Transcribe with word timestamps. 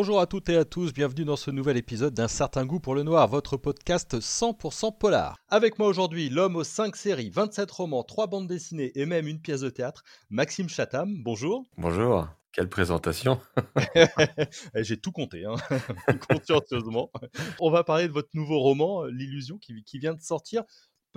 Bonjour 0.00 0.20
à 0.20 0.28
toutes 0.28 0.48
et 0.48 0.56
à 0.56 0.64
tous, 0.64 0.92
bienvenue 0.92 1.24
dans 1.24 1.34
ce 1.34 1.50
nouvel 1.50 1.76
épisode 1.76 2.14
d'un 2.14 2.28
certain 2.28 2.64
goût 2.64 2.78
pour 2.78 2.94
le 2.94 3.02
noir, 3.02 3.26
votre 3.26 3.56
podcast 3.56 4.14
100% 4.20 4.96
polar. 4.96 5.40
Avec 5.48 5.80
moi 5.80 5.88
aujourd'hui, 5.88 6.28
l'homme 6.28 6.54
aux 6.54 6.62
5 6.62 6.94
séries, 6.94 7.30
27 7.30 7.68
romans, 7.68 8.04
3 8.04 8.28
bandes 8.28 8.46
dessinées 8.46 8.92
et 8.94 9.06
même 9.06 9.26
une 9.26 9.40
pièce 9.40 9.62
de 9.62 9.70
théâtre, 9.70 10.04
Maxime 10.30 10.68
Chatham. 10.68 11.20
Bonjour. 11.24 11.64
Bonjour. 11.78 12.28
Quelle 12.52 12.68
présentation 12.68 13.40
eh, 13.96 14.84
J'ai 14.84 15.00
tout 15.00 15.10
compté, 15.10 15.44
hein. 15.44 15.56
consciencieusement. 16.30 17.10
On 17.58 17.72
va 17.72 17.82
parler 17.82 18.06
de 18.06 18.12
votre 18.12 18.30
nouveau 18.34 18.60
roman, 18.60 19.04
L'illusion, 19.06 19.58
qui, 19.58 19.82
qui 19.82 19.98
vient 19.98 20.14
de 20.14 20.22
sortir 20.22 20.62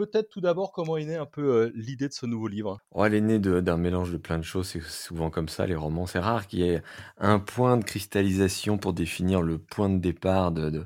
peut-être 0.06 0.30
tout 0.30 0.42
d'abord 0.42 0.72
comment 0.72 0.98
est 0.98 1.06
née 1.06 1.16
un 1.16 1.26
peu 1.26 1.54
euh, 1.54 1.72
l'idée 1.76 2.08
de 2.08 2.14
ce 2.14 2.26
nouveau 2.26 2.48
livre? 2.48 2.80
Elle 2.96 3.14
est 3.14 3.22
née 3.22 3.40
d'un 3.40 3.78
mélange 3.78 4.12
de 4.12 4.18
plein 4.18 4.38
de 4.38 4.44
choses, 4.44 4.68
c'est 4.68 4.82
souvent 4.82 5.30
comme 5.30 5.50
ça 5.50 5.66
les 5.66 5.76
romans. 5.76 6.08
C'est 6.08 6.20
rare 6.20 6.48
qu'il 6.48 6.60
y 6.60 6.64
ait 6.64 6.82
un 7.18 7.40
point 7.40 7.78
de 7.78 7.84
cristallisation 7.84 8.78
pour 8.78 8.94
définir 8.94 9.42
le 9.42 9.58
point 9.60 9.90
de 9.90 10.00
départ 10.00 10.52
de, 10.52 10.86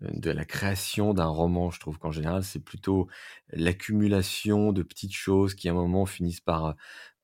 la 0.00 0.44
création 0.44 1.14
d'un 1.14 1.26
roman. 1.26 1.70
Je 1.70 1.80
trouve 1.80 1.98
qu'en 1.98 2.10
général 2.10 2.42
c'est 2.42 2.64
plutôt 2.64 3.08
l'accumulation 3.52 4.72
de 4.72 4.82
petites 4.82 5.14
choses 5.14 5.54
qui 5.54 5.68
à 5.68 5.72
un 5.72 5.74
moment 5.74 6.06
finissent 6.06 6.40
par, 6.40 6.74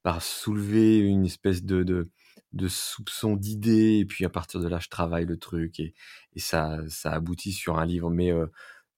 par 0.03 0.23
soulever 0.23 0.99
une 0.99 1.25
espèce 1.25 1.65
de, 1.65 2.11
soupçon 2.69 3.37
d'idées 3.37 3.99
et 4.01 4.05
puis 4.05 4.25
à 4.25 4.29
partir 4.29 4.61
de 4.61 4.69
là 4.69 4.79
je 4.81 4.89
travaille 4.89 5.25
le 5.25 5.39
truc 5.39 5.81
et, 5.81 5.95
et 6.35 6.41
ça, 6.41 6.81
ça 6.89 7.13
aboutit 7.13 7.53
sur 7.53 7.79
un 7.79 7.87
livre. 7.87 8.11
Mais 8.11 8.31
euh, 8.31 8.47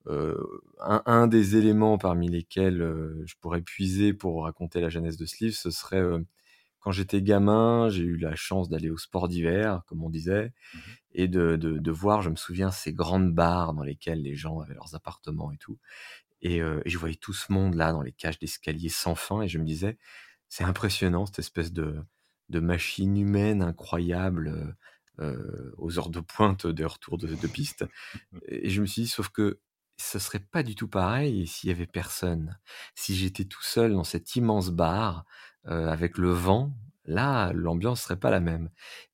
euh, 0.09 0.37
un, 0.81 1.27
des 1.27 1.57
éléments 1.57 1.99
parmi 1.99 2.29
lesquels 2.29 2.83
euh, 2.83 3.23
je 3.27 3.35
pourrais 3.41 3.63
puiser 3.63 4.13
pour 4.13 4.45
raconter 4.45 4.81
la 4.81 4.89
jeunesse 4.89 5.17
de 5.17 5.27
livre, 5.41 5.55
ce 5.55 5.71
serait 5.71 6.01
euh, 6.01 6.21
quand 6.81 6.93
j'étais 6.93 7.23
gamin, 7.23 7.89
j'ai 7.91 8.03
eu 8.03 8.17
la 8.17 8.35
chance 8.35 8.69
d'aller 8.69 8.91
au 8.91 8.99
sport 8.99 9.29
d'hiver, 9.29 9.83
comme 9.87 10.03
on 10.03 10.11
disait, 10.11 10.53
mmh 10.75 10.79
et 11.15 11.29
de, 11.29 11.57
de, 11.57 11.91
voir, 11.91 12.23
je 12.23 12.31
me 12.31 12.37
souviens, 12.37 12.71
ces 12.71 12.95
grandes 12.95 13.35
bars 13.35 13.75
dans 13.75 13.83
lesquelles 13.83 14.23
les 14.23 14.35
gens 14.35 14.61
avaient 14.61 14.73
leurs 14.73 14.95
appartements 14.95 15.53
et 15.53 15.59
tout. 15.59 15.79
Et, 16.41 16.57
et 16.57 16.83
je 16.87 16.97
voyais 16.97 17.17
tout 17.17 17.35
ce 17.35 17.53
monde 17.53 17.75
là 17.75 17.93
dans 17.93 18.01
les 18.01 18.13
cages 18.13 18.39
d'escalier 18.39 18.89
sans 18.89 19.15
fin, 19.15 19.43
et 19.43 19.49
je 19.49 19.59
me 19.59 19.65
disais, 19.67 19.99
c'est 20.49 20.65
impressionnant 20.65 21.27
cette 21.27 21.39
espèce 21.41 21.71
de, 21.71 21.97
de 22.49 22.61
machine 22.61 23.15
humaine 23.19 23.63
incroyable 23.63 24.75
euh, 25.19 25.73
aux 25.77 25.99
heures 25.99 26.09
de 26.09 26.21
pointe 26.21 26.67
des 26.67 26.87
retours 26.87 27.19
de, 27.19 27.27
de 27.27 27.47
piste. 27.47 27.85
Et 28.49 28.71
je 28.71 28.81
me 28.81 28.87
suis 28.87 29.03
dit, 29.03 29.09
sauf 29.09 29.29
que 29.29 29.61
ce 30.03 30.19
serait 30.19 30.41
pas 30.41 30.63
du 30.63 30.75
tout 30.75 30.89
pareil 30.89 31.47
s'il 31.47 31.71
y 31.71 31.73
avait 31.73 31.87
personne. 31.87 32.59
Si 32.95 33.15
j'étais 33.15 33.45
tout 33.45 33.63
seul 33.63 33.93
dans 33.93 34.05
cet 34.05 34.37
immense 34.37 34.71
bar 34.71 35.25
euh, 35.69 35.89
avec 35.89 36.19
le 36.19 36.31
vent, 36.31 36.73
là, 37.05 37.53
l'ambiance 37.53 38.03
serait 38.03 38.19
pas 38.19 38.31
la 38.31 38.41
même. 38.41 38.71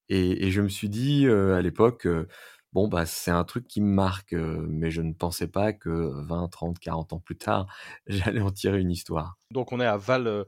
Et, 0.09 0.50
je 0.50 0.62
me 0.62 0.69
suis 0.69 0.89
dit 0.89 1.27
euh, 1.27 1.56
à 1.56 1.61
l'époque, 1.61 2.06
euh, 2.06 2.27
bon 2.72 2.89
bah 2.89 3.05
c'est 3.05 3.31
un 3.31 3.44
truc 3.44 3.66
qui 3.66 3.81
me 3.83 3.92
marque, 3.92 4.33
mais 4.33 4.91
je 4.91 5.03
ne 5.03 5.12
pensais 5.12 5.48
pas 5.48 5.72
que 5.75 5.91
20, 6.25 6.48
30, 6.48 6.78
40 6.78 7.12
ans 7.12 7.20
plus 7.20 7.36
tard, 7.36 7.66
j'allais 8.06 8.41
en 8.41 8.50
tirer 8.50 8.81
une 8.81 8.91
histoire. 8.91 9.36
Donc 9.50 9.72
on 9.72 9.81
est 9.81 9.86
à 9.86 9.98
Val 9.98 10.47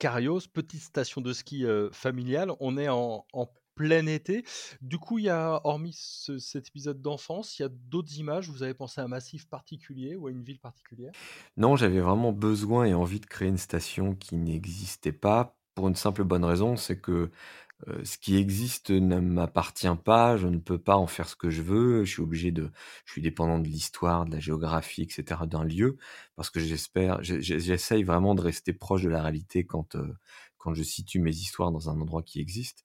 Carios, 0.00 0.40
petite 0.52 0.82
station 0.82 1.20
de 1.20 1.32
ski 1.32 1.64
familiale. 1.92 2.50
On 2.58 2.76
est 2.76 2.88
en 2.88 3.24
plein 3.78 4.06
été. 4.06 4.44
Du 4.82 4.98
coup, 4.98 5.18
il 5.18 5.26
y 5.26 5.30
a, 5.30 5.60
hormis 5.64 5.96
cet 6.38 6.66
épisode 6.66 7.00
d'enfance, 7.00 7.58
il 7.58 7.62
y 7.62 7.64
a 7.64 7.68
d'autres 7.68 8.18
images? 8.18 8.50
Vous 8.50 8.64
avez 8.64 8.74
pensé 8.74 9.00
à 9.00 9.04
un 9.04 9.08
massif 9.08 9.48
particulier 9.48 10.16
ou 10.16 10.26
à 10.26 10.30
une 10.30 10.42
ville 10.42 10.58
particulière? 10.58 11.12
Non, 11.56 11.76
j'avais 11.76 12.00
vraiment 12.00 12.32
besoin 12.32 12.84
et 12.86 12.94
envie 12.94 13.20
de 13.20 13.26
créer 13.26 13.48
une 13.48 13.56
station 13.56 14.16
qui 14.16 14.34
n'existait 14.34 15.12
pas 15.12 15.56
pour 15.76 15.86
une 15.86 15.94
simple 15.94 16.24
bonne 16.24 16.44
raison, 16.44 16.76
c'est 16.76 17.00
que 17.00 17.30
euh, 17.86 18.04
ce 18.04 18.18
qui 18.18 18.36
existe 18.36 18.90
ne 18.90 19.20
m'appartient 19.20 19.86
pas, 20.04 20.36
je 20.36 20.48
ne 20.48 20.58
peux 20.58 20.78
pas 20.78 20.96
en 20.96 21.06
faire 21.06 21.28
ce 21.28 21.36
que 21.36 21.50
je 21.50 21.62
veux, 21.62 22.04
je 22.04 22.10
suis 22.10 22.22
obligé 22.22 22.50
de, 22.50 22.72
je 23.04 23.12
suis 23.12 23.22
dépendant 23.22 23.60
de 23.60 23.68
l'histoire, 23.68 24.26
de 24.26 24.32
la 24.32 24.40
géographie, 24.40 25.02
etc. 25.02 25.46
d'un 25.46 25.62
lieu, 25.62 25.96
parce 26.34 26.50
que 26.50 26.58
j'espère, 26.58 27.22
j'essaye 27.22 28.02
vraiment 28.02 28.34
de 28.34 28.40
rester 28.40 28.72
proche 28.72 29.02
de 29.02 29.08
la 29.08 29.22
réalité 29.22 29.64
quand, 29.64 29.94
euh, 29.94 30.12
quand 30.56 30.74
je 30.74 30.82
situe 30.82 31.20
mes 31.20 31.30
histoires 31.30 31.70
dans 31.70 31.88
un 31.88 32.00
endroit 32.00 32.22
qui 32.24 32.40
existe. 32.40 32.84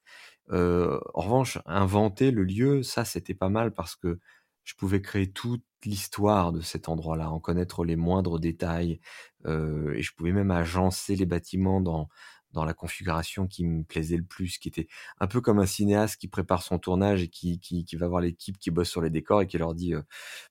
En 0.52 1.00
revanche, 1.22 1.60
inventer 1.66 2.32
le 2.32 2.44
lieu, 2.44 2.84
ça 2.84 3.06
c'était 3.06 3.34
pas 3.34 3.50
mal 3.50 3.74
parce 3.74 3.96
que 3.96 4.20
je 4.64 4.76
pouvais 4.76 5.02
créer 5.02 5.32
toute 5.32 5.64
l'histoire 5.86 6.52
de 6.54 6.62
cet 6.62 6.88
endroit-là, 6.90 7.30
en 7.32 7.40
connaître 7.40 7.84
les 7.86 7.96
moindres 7.96 8.40
détails, 8.40 9.00
et 9.46 10.02
je 10.02 10.14
pouvais 10.16 10.32
même 10.32 10.52
agencer 10.52 11.16
les 11.16 11.26
bâtiments 11.26 11.82
dans 11.82 12.10
dans 12.54 12.66
la 12.66 12.74
configuration 12.74 13.48
qui 13.48 13.66
me 13.66 13.84
plaisait 13.84 14.18
le 14.18 14.24
plus, 14.24 14.58
qui 14.60 14.68
était 14.70 14.88
un 15.20 15.28
peu 15.28 15.42
comme 15.42 15.60
un 15.60 15.66
cinéaste 15.66 16.18
qui 16.18 16.28
prépare 16.28 16.64
son 16.64 16.80
tournage 16.80 17.24
et 17.24 17.28
qui, 17.28 17.60
va 17.94 18.08
voir 18.08 18.22
l'équipe 18.22 18.58
qui 18.60 18.72
bosse 18.72 18.90
sur 18.90 19.02
les 19.02 19.10
décors 19.10 19.42
et 19.42 19.48
qui 19.48 19.58
leur 19.58 19.74
dit 19.74 19.94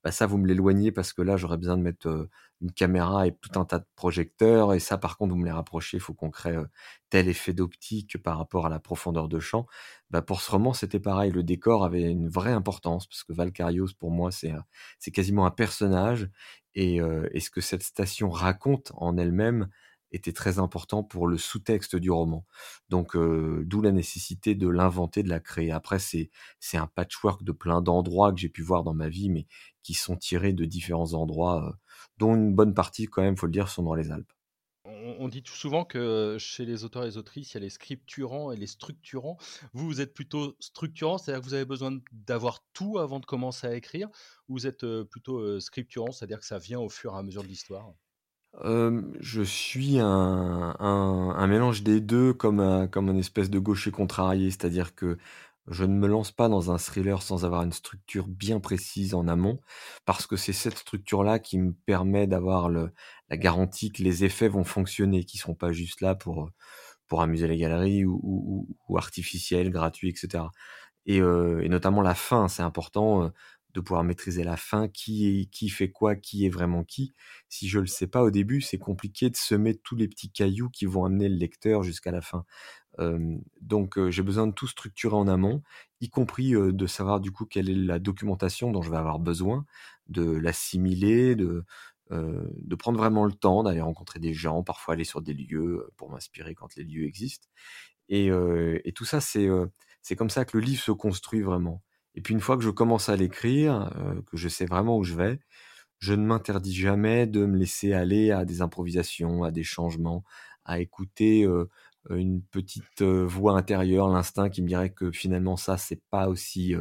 bah 0.05 0.13
ça 0.13 0.27
vous 0.27 0.39
me 0.39 0.47
l'éloignez 0.47 0.93
parce 0.93 1.13
que 1.13 1.23
là 1.23 1.37
j'aurais 1.37 1.59
besoin 1.59 1.77
de 1.77 1.83
mettre 1.83 2.29
une 2.63 2.73
caméra 2.73 3.27
et 3.27 3.33
tout 3.37 3.59
un 3.59 3.65
tas 3.65 3.81
de 3.81 3.87
projecteurs 3.97 4.73
et 4.75 4.81
ça 4.81 4.99
par 4.99 5.17
contre 5.19 5.33
vous 5.33 5.39
me 5.39 5.45
les 5.45 5.51
rapprochez, 5.53 5.97
il 5.99 6.01
faut 6.01 6.15
qu'on 6.15 6.31
crée 6.31 6.57
tel 7.11 7.29
effet 7.29 7.53
d'optique 7.53 8.23
par 8.23 8.39
rapport 8.39 8.67
à 8.67 8.69
la 8.71 8.79
profondeur 8.81 9.29
de 9.29 9.41
champ. 9.41 9.67
Bah 10.11 10.23
pour 10.23 10.41
ce 10.43 10.51
roman 10.51 10.73
c'était 10.73 11.01
pareil, 11.01 11.33
le 11.33 11.43
décor 11.43 11.85
avait 11.85 12.03
une 12.11 12.29
vraie 12.29 12.53
importance 12.53 13.07
parce 13.07 13.25
que 13.25 13.33
Valkyrios 13.33 13.89
pour 13.99 14.11
moi 14.11 14.31
c'est 14.33 14.53
c'est 14.99 15.11
quasiment 15.11 15.47
un 15.47 15.51
personnage 15.51 16.29
et, 16.75 16.99
ce 17.41 17.51
que 17.51 17.61
cette 17.61 17.83
station 17.83 18.31
raconte 18.31 18.93
en 18.97 19.17
elle-même 19.17 19.69
était 20.13 20.33
très 20.33 20.59
important 20.59 21.03
pour 21.03 21.27
le 21.27 21.39
sous-texte 21.39 21.97
du 21.97 22.11
roman. 22.11 22.45
Donc, 22.91 23.17
d'où 23.17 23.81
la 23.83 23.93
nécessité 23.93 24.55
de 24.55 24.69
l'inventer, 24.69 25.23
de 25.23 25.29
la 25.31 25.41
créer. 25.41 25.71
Après, 25.73 25.99
c'est 25.99 26.31
c'est 26.61 26.77
un 26.77 26.87
patchwork 26.87 27.43
de 27.45 27.53
plein 27.53 27.81
d'endroits 27.81 28.33
que 28.33 28.39
j'ai 28.41 28.49
pu 28.51 28.63
voir 28.63 28.85
dans 28.85 28.95
ma 28.95 29.09
vie, 29.09 29.31
mais 29.31 29.47
qui 29.83 29.95
sont 29.95 30.17
tirés 30.17 30.53
de 30.53 30.65
différents 30.65 31.15
endroits, 31.15 31.79
dont 32.19 32.35
une 32.35 32.55
bonne 32.55 32.75
partie, 32.75 33.07
quand 33.07 33.23
même, 33.23 33.37
faut 33.37 33.47
le 33.47 33.53
dire, 33.53 33.69
sont 33.69 33.83
dans 33.83 33.95
les 33.95 34.11
Alpes. 34.11 34.33
On, 34.85 35.29
dit 35.29 35.43
tout 35.43 35.55
souvent 35.55 35.85
que 35.85 36.37
chez 36.39 36.65
les 36.65 36.85
auteurs 36.85 37.05
et 37.05 37.07
les 37.07 37.17
autrices, 37.17 37.53
il 37.53 37.55
y 37.55 37.57
a 37.59 37.61
les 37.61 37.71
scripturants 37.71 38.51
et 38.51 38.57
les 38.57 38.67
structurants. 38.67 39.37
Vous, 39.73 39.87
vous 39.87 40.01
êtes 40.01 40.13
plutôt 40.13 40.57
structurant, 40.59 41.19
c'est-à-dire 41.19 41.41
que 41.41 41.47
vous 41.47 41.55
avez 41.55 41.65
besoin 41.65 41.99
d'avoir 42.13 42.65
tout 42.73 42.99
avant 42.99 43.21
de 43.21 43.27
commencer 43.27 43.67
à 43.67 43.75
écrire, 43.75 44.09
ou 44.49 44.55
vous 44.55 44.67
êtes 44.67 44.83
euh, 44.83 45.05
plutôt 45.05 45.61
scripturant, 45.61 46.11
c'est-à-dire 46.11 46.41
que 46.41 46.47
ça 46.47 46.59
vient 46.59 46.81
au 46.81 46.89
fur 46.89 47.15
et 47.15 47.19
à 47.19 47.23
mesure 47.23 47.43
de 47.43 47.49
l'histoire? 47.49 47.93
Je 48.61 49.43
suis 49.43 49.99
un 49.99 50.77
un 50.79 51.47
mélange 51.47 51.83
des 51.83 52.01
deux 52.01 52.35
comme 52.35 52.61
un 52.61 52.87
comme 52.87 53.09
un 53.09 53.17
espèce 53.17 53.51
de 53.51 53.59
gaucher 53.59 53.91
contrarié. 53.91 54.51
C'est-à-dire 54.51 54.95
que 54.95 55.19
je 55.69 55.85
ne 55.85 55.95
me 55.95 56.09
lance 56.09 56.33
pas 56.33 56.49
dans 56.49 56.71
un 56.73 56.79
thriller 56.79 57.23
sans 57.23 57.45
avoir 57.45 57.63
une 57.63 57.73
structure 57.73 58.27
bien 58.29 58.61
précise 58.61 59.15
en 59.15 59.29
amont, 59.29 59.61
parce 60.05 60.27
que 60.27 60.37
c'est 60.37 60.53
cette 60.53 60.79
structure-là 60.79 61.39
qui 61.39 61.59
me 61.59 61.73
permet 61.73 62.27
d'avoir 62.27 62.69
la 62.71 62.91
garantie 63.33 63.93
que 63.93 64.03
les 64.03 64.25
effets 64.25 64.49
vont 64.49 64.65
fonctionner, 64.65 65.25
qu'ils 65.25 65.41
seront 65.41 65.55
pas 65.55 65.73
juste 65.73 66.01
là 66.01 66.15
pour, 66.15 66.51
pour 67.09 67.23
amuser 67.23 67.49
les 67.49 67.59
galeries 67.59 68.05
ou 68.07 68.67
artificiels, 68.97 69.71
gratuits 69.71 70.11
etc. 70.11 70.53
et 71.07 71.19
et 71.19 71.69
notamment 71.69 72.03
la 72.03 72.15
fin, 72.15 72.49
c'est 72.49 72.63
important, 72.63 73.33
de 73.75 73.81
pouvoir 73.81 74.05
maîtriser 74.05 74.45
la 74.45 74.57
fin, 74.57 74.89
qui 74.89 75.49
qui 75.51 75.69
fait 75.71 75.91
quoi, 75.91 76.15
qui 76.17 76.45
est 76.47 76.51
vraiment 76.51 76.85
qui. 76.85 77.13
Si 77.49 77.69
je 77.69 77.79
le 77.81 77.87
sais 77.87 78.07
pas 78.07 78.23
au 78.23 78.31
début, 78.31 78.61
c'est 78.61 78.79
compliqué 78.79 79.31
de 79.31 79.37
semer 79.37 79.77
tous 79.77 79.97
les 79.97 80.09
petits 80.09 80.31
cailloux 80.31 80.69
qui 80.71 80.85
vont 80.87 81.05
amener 81.07 81.29
le 81.29 81.37
lecteur 81.37 81.83
jusqu'à 81.83 82.11
la 82.11 82.21
fin. 82.21 82.45
Donc 82.99 84.09
j'ai 84.11 84.23
besoin 84.23 84.47
de 84.47 84.53
tout 84.53 84.67
structurer 84.67 85.17
en 85.17 85.29
amont, 85.29 85.63
y 86.01 86.09
compris 86.09 86.53
de 86.53 86.87
savoir 86.87 87.21
du 87.21 87.31
coup 87.33 87.47
quelle 87.47 87.71
est 87.71 87.75
la 87.75 87.99
documentation 87.99 88.71
dont 88.71 88.83
je 88.83 88.91
vais 88.91 88.99
avoir 88.99 89.19
besoin, 89.19 89.65
de 90.09 90.25
l'assimiler, 90.25 91.37
de 91.37 91.65
de 92.11 92.75
prendre 92.75 92.99
vraiment 92.99 93.25
le 93.25 93.33
temps 93.33 93.63
d'aller 93.63 93.81
rencontrer 93.81 94.21
des 94.21 94.35
gens, 94.35 94.63
parfois 94.63 94.95
aller 94.95 95.05
sur 95.05 95.23
des 95.23 95.33
lieux 95.33 95.89
pour 95.97 96.11
m'inspirer 96.11 96.55
quand 96.55 96.77
les 96.77 96.85
lieux 96.85 97.07
existent. 97.07 97.49
Et, 98.09 98.31
tout 98.95 99.05
ça, 99.05 99.21
c'est 99.21 100.17
comme 100.17 100.31
ça 100.31 100.45
que 100.45 100.59
le 100.59 100.63
livre 100.63 100.83
se 100.83 100.93
construit 100.93 101.41
vraiment. 101.41 101.83
Et 102.15 102.21
puis 102.21 102.35
une 102.35 102.41
fois 102.41 102.59
que 102.59 102.63
je 102.63 102.71
commence 102.71 103.09
à 103.09 103.17
l'écrire, 103.17 103.91
que 104.27 104.37
je 104.37 104.49
sais 104.49 104.67
vraiment 104.67 104.99
où 104.99 105.05
je 105.05 105.15
vais, 105.15 105.41
je 105.99 106.13
ne 106.13 106.27
m'interdis 106.27 106.75
jamais 106.75 107.27
de 107.27 107.47
me 107.47 107.57
laisser 107.57 107.95
aller 107.95 108.31
à 108.31 108.45
des 108.45 108.61
improvisations, 108.61 109.45
à 109.45 109.51
des 109.51 109.63
changements, 109.63 110.25
à 110.67 110.81
écouter 110.81 111.47
une 112.11 112.43
petite 112.43 113.03
euh, 113.03 113.25
voix 113.25 113.57
intérieure, 113.57 114.09
l'instinct 114.09 114.51
qui 114.51 114.63
me 114.63 114.69
dirait 114.69 114.91
que 114.91 115.11
finalement 115.11 115.57
ça 115.57 115.77
c'est 115.77 116.03
pas 116.11 116.29
aussi 116.29 116.75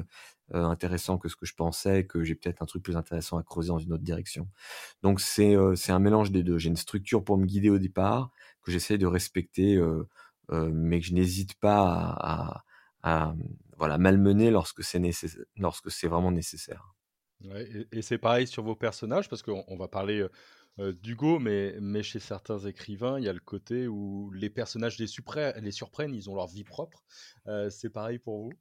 intéressant 0.54 1.18
que 1.18 1.30
ce 1.30 1.38
que 1.38 1.46
je 1.46 1.56
pensais, 1.56 2.06
que 2.06 2.24
j'ai 2.24 2.36
peut-être 2.36 2.62
un 2.62 2.66
truc 2.66 2.84
plus 2.84 2.98
intéressant 2.98 3.38
à 3.38 3.44
creuser 3.44 3.70
dans 3.70 3.80
une 3.80 3.94
autre 3.94 4.04
direction. 4.04 4.50
Donc 5.02 5.22
c'est 5.22 5.56
c'est 5.76 5.94
un 5.94 6.00
mélange 6.00 6.32
des 6.32 6.44
deux. 6.44 6.58
J'ai 6.58 6.68
une 6.68 6.76
structure 6.76 7.24
pour 7.24 7.38
me 7.38 7.46
guider 7.46 7.70
au 7.70 7.78
départ 7.78 8.32
que 8.62 8.72
j'essaie 8.72 8.98
de 8.98 9.08
respecter, 9.08 9.82
mais 10.52 11.00
que 11.00 11.06
je 11.06 11.14
n'hésite 11.14 11.54
pas 11.54 12.64
à, 13.02 13.34
voilà, 13.78 13.98
malmener 13.98 14.52
lorsque 14.52 14.84
c'est 14.84 15.02
lorsque 15.56 15.90
c'est 15.90 16.10
vraiment 16.10 16.32
nécessaire. 16.32 16.96
et, 17.94 18.02
c'est 18.02 18.18
pareil 18.18 18.46
sur 18.46 18.64
vos 18.64 18.76
personnages, 18.76 19.30
parce 19.30 19.44
qu'on 19.44 19.78
va 19.78 19.88
parler 19.88 20.28
euh, 20.82 20.94
d'Hugo, 20.94 21.40
mais, 21.40 21.78
mais 21.82 22.04
chez 22.04 22.20
certains 22.20 22.60
écrivains, 22.60 23.20
il 23.20 23.26
y 23.26 23.30
a 23.30 23.34
le 23.34 23.40
côté 23.40 23.88
où 23.88 24.32
les 24.32 24.50
personnages 24.50 24.98
les, 25.00 25.06
les 25.62 25.72
surprennent, 25.72 26.16
ils 26.16 26.30
ont 26.30 26.36
leur 26.36 26.48
vie 26.48 26.64
propre. 26.66 27.04
Euh, 27.48 27.70
c'est 27.70 27.90
pareil 27.90 28.20
pour 28.20 28.40
vous? 28.44 28.60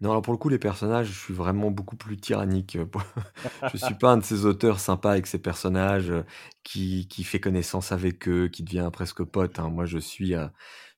Non, 0.00 0.10
alors 0.10 0.22
pour 0.22 0.32
le 0.32 0.38
coup, 0.38 0.48
les 0.48 0.58
personnages, 0.58 1.08
je 1.08 1.18
suis 1.18 1.34
vraiment 1.34 1.70
beaucoup 1.70 1.96
plus 1.96 2.16
tyrannique, 2.16 2.78
je 3.66 3.76
suis 3.76 3.94
pas 3.94 4.12
un 4.12 4.18
de 4.18 4.24
ces 4.24 4.44
auteurs 4.46 4.80
sympas 4.80 5.12
avec 5.12 5.26
ses 5.26 5.38
personnages, 5.38 6.10
heu, 6.10 6.24
qui 6.64 7.06
qui 7.08 7.24
fait 7.24 7.40
connaissance 7.40 7.92
avec 7.92 8.28
eux, 8.28 8.48
qui 8.48 8.62
devient 8.62 8.90
presque 8.92 9.22
pote, 9.24 9.58
hein. 9.58 9.68
Moi, 9.70 9.84
je 9.86 9.98
suis, 9.98 10.34
heu, 10.34 10.48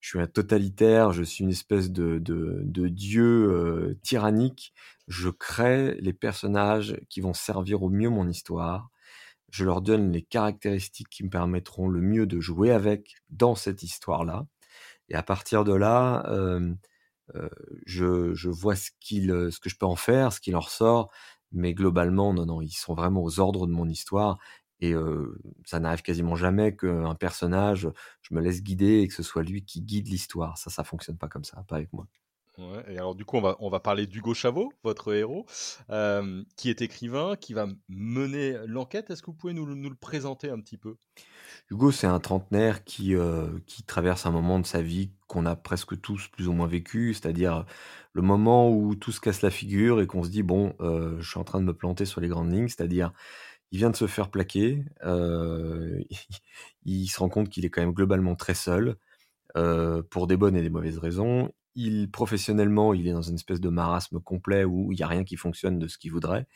je 0.00 0.08
suis 0.10 0.20
un 0.20 0.26
totalitaire, 0.26 1.12
je 1.12 1.22
suis 1.22 1.44
une 1.44 1.50
espèce 1.50 1.90
de 1.90 2.18
de 2.18 2.60
de 2.64 2.88
dieu, 2.88 3.24
heu, 3.50 3.98
tyrannique. 4.02 4.72
Je 5.08 5.28
crée 5.30 5.96
les 6.00 6.12
personnages 6.12 6.96
qui 7.08 7.20
vont 7.20 7.34
servir 7.34 7.82
au 7.82 7.90
mieux 7.90 8.08
mon 8.10 8.28
histoire. 8.28 8.90
Je 9.52 9.64
leur 9.64 9.82
donne 9.82 10.10
les 10.12 10.22
caractéristiques 10.22 11.08
qui 11.10 11.22
me 11.24 11.30
permettront 11.30 11.88
le 11.88 12.00
mieux 12.00 12.26
de 12.26 12.40
jouer 12.40 12.72
avec 12.72 13.14
dans 13.30 13.54
cette 13.54 13.84
histoire-là 13.84 14.46
et 15.08 15.14
à 15.14 15.22
partir 15.22 15.64
de 15.64 15.74
là, 15.74 16.24
je 17.86 18.48
vois 18.48 18.76
ce 18.76 18.90
que 19.00 19.68
je 19.68 19.76
peux 19.76 19.86
en 19.86 19.96
faire, 19.96 20.32
ce 20.32 20.40
qu'il 20.40 20.56
en 20.56 20.60
ressort, 20.60 21.12
mais 21.52 21.74
globalement, 21.74 22.32
non, 22.34 22.46
non, 22.46 22.60
ils 22.62 22.70
sont 22.72 22.94
vraiment 22.94 23.22
aux 23.22 23.40
ordres 23.40 23.66
de 23.66 23.72
mon 23.72 23.88
histoire 23.88 24.38
et 24.80 24.94
ça 25.66 25.80
n'arrive 25.80 26.02
quasiment 26.02 26.34
jamais 26.34 26.74
qu'un 26.74 27.14
personnage, 27.14 27.88
je 28.22 28.34
me 28.34 28.40
laisse 28.40 28.62
guider 28.62 29.00
et 29.02 29.08
que 29.08 29.14
ce 29.14 29.22
soit 29.22 29.42
lui 29.44 29.64
qui 29.64 29.82
guide 29.82 30.08
l'histoire. 30.08 30.58
Ça, 30.58 30.70
ça 30.70 30.84
fonctionne 30.84 31.18
pas 31.18 31.28
comme 31.28 31.44
ça, 31.44 31.62
pas 31.68 31.76
avec 31.76 31.92
moi. 31.92 32.08
Et 32.88 32.98
alors 32.98 33.14
du 33.14 33.24
coup, 33.24 33.36
on 33.38 33.40
va 33.40 33.56
on 33.60 33.70
va 33.70 33.80
parler 33.80 34.06
d'Hugo 34.06 34.34
Chavot, 34.34 34.72
votre 34.84 35.14
héros, 35.14 35.46
hem, 35.88 36.44
qui 36.56 36.68
est 36.70 36.82
écrivain, 36.82 37.34
qui 37.36 37.54
va 37.54 37.66
mener 37.88 38.56
l'enquête. 38.66 39.10
Est-ce 39.10 39.22
que 39.22 39.26
vous 39.30 39.36
pouvez 39.36 39.54
nous 39.54 39.74
nous 39.74 39.88
le 39.90 39.96
présenter 39.96 40.50
un 40.50 40.60
petit 40.60 40.76
peu? 40.78 40.96
Hugo, 41.70 41.90
c'est 41.90 42.06
un 42.06 42.20
trentenaire 42.20 42.84
qui, 42.84 43.14
heu, 43.14 43.62
qui 43.66 43.82
traverse 43.84 44.26
un 44.26 44.30
moment 44.30 44.58
de 44.60 44.66
sa 44.66 44.82
vie 44.82 45.12
qu'on 45.26 45.46
a 45.46 45.56
presque 45.56 46.00
tous 46.00 46.28
plus 46.28 46.48
ou 46.48 46.52
moins 46.52 46.66
vécu, 46.66 47.14
c'est-à-dire 47.14 47.64
le 48.12 48.22
moment 48.22 48.70
où 48.70 48.94
tout 48.94 49.12
se 49.12 49.20
casse 49.20 49.42
la 49.42 49.50
figure 49.50 50.00
et 50.00 50.06
qu'on 50.06 50.22
se 50.24 50.30
dit: 50.30 50.42
«Bon, 50.42 50.74
heu, 50.80 51.16
je 51.20 51.28
suis 51.30 51.38
en 51.40 51.44
train 51.44 51.60
de 51.60 51.64
me 51.66 51.74
planter 51.74 52.04
sur 52.04 52.20
les 52.20 52.28
grandes 52.28 52.52
lignes». 52.52 52.68
C'est-à-dire, 52.68 53.12
il 53.72 53.78
vient 53.78 53.90
de 53.90 53.96
se 53.96 54.06
faire 54.08 54.30
plaquer, 54.30 54.84
il 56.84 57.08
se 57.08 57.18
rend 57.20 57.28
compte 57.28 57.48
qu'il 57.50 57.64
est 57.64 57.70
quand 57.70 57.82
même 57.82 57.92
globalement 57.94 58.36
très 58.36 58.54
seul, 58.54 58.96
pour 60.10 60.26
des 60.26 60.36
bonnes 60.36 60.56
et 60.56 60.62
des 60.62 60.70
mauvaises 60.70 60.98
raisons. 60.98 61.52
Il 61.74 62.10
professionnellement, 62.10 62.94
il 62.94 63.08
est 63.08 63.12
dans 63.12 63.22
une 63.22 63.36
espèce 63.36 63.60
de 63.60 63.68
marasme 63.68 64.20
complet 64.20 64.64
où 64.64 64.92
il 64.92 64.98
y 64.98 65.02
a 65.02 65.06
rien 65.06 65.24
qui 65.24 65.36
fonctionne 65.36 65.78
de 65.78 65.88
ce 65.88 65.98
qu'il 65.98 66.12
voudrait 66.12 66.46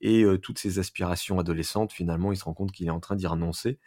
et 0.00 0.24
toutes 0.42 0.58
ses 0.58 0.78
aspirations 0.78 1.38
adolescentes, 1.38 1.92
finalement, 1.92 2.32
il 2.32 2.36
se 2.36 2.44
rend 2.44 2.54
compte 2.54 2.72
qu'il 2.72 2.86
est 2.86 2.90
en 2.90 3.00
train 3.00 3.16
d'y 3.16 3.26
renoncer 3.26 3.78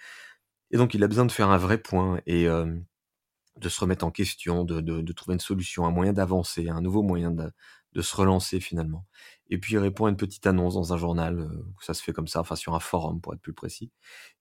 et 0.72 0.78
donc 0.78 0.94
il 0.94 1.04
a 1.04 1.08
besoin 1.08 1.26
de 1.26 1.32
faire 1.32 1.50
un 1.50 1.58
vrai 1.58 1.78
point 1.78 2.22
et 2.26 2.46
de 2.46 3.70
se 3.70 3.80
remettre 3.82 4.06
en 4.06 4.12
question, 4.12 4.64
de 4.64 4.82
de 4.82 5.14
trouver 5.14 5.34
une 5.36 5.40
solution, 5.40 5.86
un 5.86 5.92
moyen 5.92 6.14
d'avancer, 6.14 6.70
un 6.70 6.82
nouveau 6.82 7.04
moyen 7.04 7.32
de 7.32 7.52
de 7.94 8.02
se 8.02 8.16
relancer 8.16 8.60
finalement. 8.60 9.06
Et 9.50 9.58
puis 9.58 9.74
il 9.74 9.80
répond 9.80 10.06
à 10.06 10.10
une 10.10 10.18
petite 10.18 10.46
annonce 10.46 10.76
dans 10.76 10.94
un 10.94 10.98
journal, 10.98 11.50
ça 11.82 11.94
se 11.96 12.04
fait 12.04 12.14
comme 12.14 12.28
ça, 12.28 12.40
enfin 12.40 12.56
sur 12.56 12.76
un 12.76 12.80
forum 12.80 13.20
pour 13.20 13.34
être 13.34 13.42
plus 13.42 13.54
précis, 13.54 13.92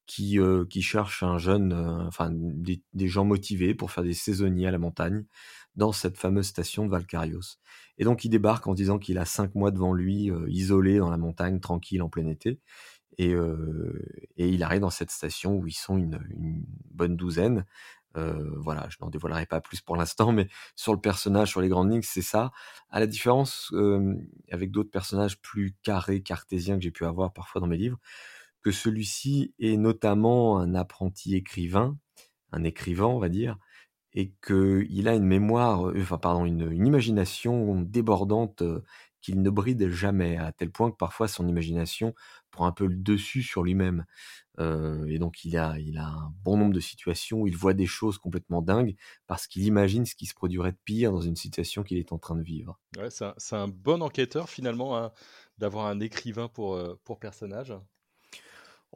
qui, 0.07 0.39
qui 0.71 0.83
cherche 0.83 1.23
un 1.23 1.39
jeune, 1.39 1.73
enfin 2.07 2.31
des 2.33 3.09
gens 3.09 3.25
motivés 3.25 3.75
pour 3.75 3.91
faire 3.91 4.05
des 4.05 4.15
saisonniers 4.15 4.67
à 4.69 4.71
la 4.71 4.79
montagne, 4.79 5.25
dans 5.77 5.93
cette 5.93 6.19
fameuse 6.19 6.47
station 6.47 6.87
de 6.87 6.91
Valcarios. 6.91 7.57
Et 7.99 8.05
donc 8.05 8.25
il 8.25 8.31
débarque 8.31 8.67
en 8.67 8.75
disant 8.75 8.99
qu'il 8.99 9.19
a 9.19 9.25
5 9.25 9.55
mois 9.55 9.71
devant 9.71 9.93
lui, 9.95 10.31
heu, 10.31 10.47
isolé 10.51 10.99
dans 10.99 11.11
la 11.11 11.17
montagne, 11.19 11.61
tranquille 11.61 12.03
en 12.03 12.09
plein 12.09 12.27
été 12.29 12.61
et 13.19 13.35
heu 13.35 14.03
et 14.37 14.49
il 14.49 14.63
arrive 14.63 14.81
dans 14.81 14.91
cette 14.91 15.11
station 15.11 15.57
où 15.57 15.67
ils 15.67 15.73
sont 15.73 15.99
une 15.99 16.19
bonne 16.91 17.17
douzaine. 17.17 17.67
Heu, 18.17 18.55
voilà, 18.59 18.89
je 18.91 18.97
n'en 19.01 19.11
dévoilerai 19.11 19.47
pas 19.47 19.61
plus 19.61 19.81
pour 19.83 19.97
l'instant, 19.97 20.33
mais 20.33 20.49
sur 20.77 20.95
le 20.95 21.01
personnage, 21.01 21.51
sur 21.51 21.61
les 21.61 21.69
grandes 21.69 21.93
lignes, 21.93 22.03
c'est 22.03 22.23
ça. 22.23 22.53
À 22.91 23.01
la 23.01 23.07
différence, 23.07 23.73
avec 24.51 24.71
d'autres 24.71 24.91
personnages 24.91 25.41
plus 25.41 25.77
carrés, 25.83 26.23
cartésiens 26.23 26.77
que 26.77 26.83
j'ai 26.83 26.91
pu 26.91 27.05
avoir 27.05 27.33
parfois 27.33 27.61
dans 27.61 27.67
mes 27.67 27.77
livres, 27.77 27.99
que 28.63 28.71
celui-ci 28.73 29.55
est 29.59 29.77
notamment 29.77 30.59
un 30.59 30.75
apprenti 30.75 31.37
écrivain, 31.37 31.99
un 32.53 32.65
écrivain, 32.65 33.07
on 33.07 33.19
va 33.21 33.29
dire, 33.29 33.59
et 34.15 34.33
qu'il 34.47 35.09
a 35.09 35.15
une 35.15 35.25
mémoire, 35.27 35.89
heu, 35.89 35.95
enfin 36.01 36.19
pardon, 36.19 36.45
une 36.47 36.87
imagination 36.87 37.81
débordante, 37.83 38.63
heu, 38.63 38.83
qu'il 39.21 39.43
ne 39.43 39.51
bride 39.51 39.89
jamais, 39.91 40.37
à 40.39 40.53
tel 40.53 40.71
point 40.71 40.91
que 40.91 40.97
parfois 40.97 41.29
son 41.29 41.49
imagination 41.49 42.15
prend 42.51 42.67
un 42.67 42.73
peu 42.73 42.87
le 42.87 42.97
dessus 42.97 43.43
sur 43.43 43.63
lui-même. 43.65 44.05
Heu 44.61 45.07
et 45.11 45.19
donc 45.21 45.45
il 45.45 45.57
a 45.59 45.79
il 45.81 45.99
a 45.99 46.07
un 46.09 46.33
bon 46.45 46.59
nombre 46.59 46.75
de 46.75 46.81
situations 46.81 47.41
où 47.43 47.49
il 47.49 47.57
voit 47.57 47.75
des 47.75 47.87
choses 47.87 48.19
complètement 48.19 48.63
dingues, 48.63 48.97
parce 49.29 49.47
qu'il 49.49 49.65
imagine 49.65 50.07
ce 50.07 50.15
qui 50.17 50.27
se 50.27 50.35
produirait 50.35 50.73
de 50.73 50.79
pire 50.85 51.13
dans 51.13 51.23
une 51.23 51.37
situation 51.37 51.83
qu'il 51.85 51.99
est 51.99 52.13
en 52.13 52.19
train 52.19 52.37
de 52.37 52.43
vivre. 52.43 52.79
C'est 53.39 53.57
un 53.57 53.69
bon 53.69 54.03
enquêteur 54.03 54.49
finalement, 54.49 54.97
hein, 54.97 55.13
d'avoir 55.59 55.87
un 55.87 56.01
écrivain 56.01 56.49
pour 56.49 57.19
personnage. 57.19 57.75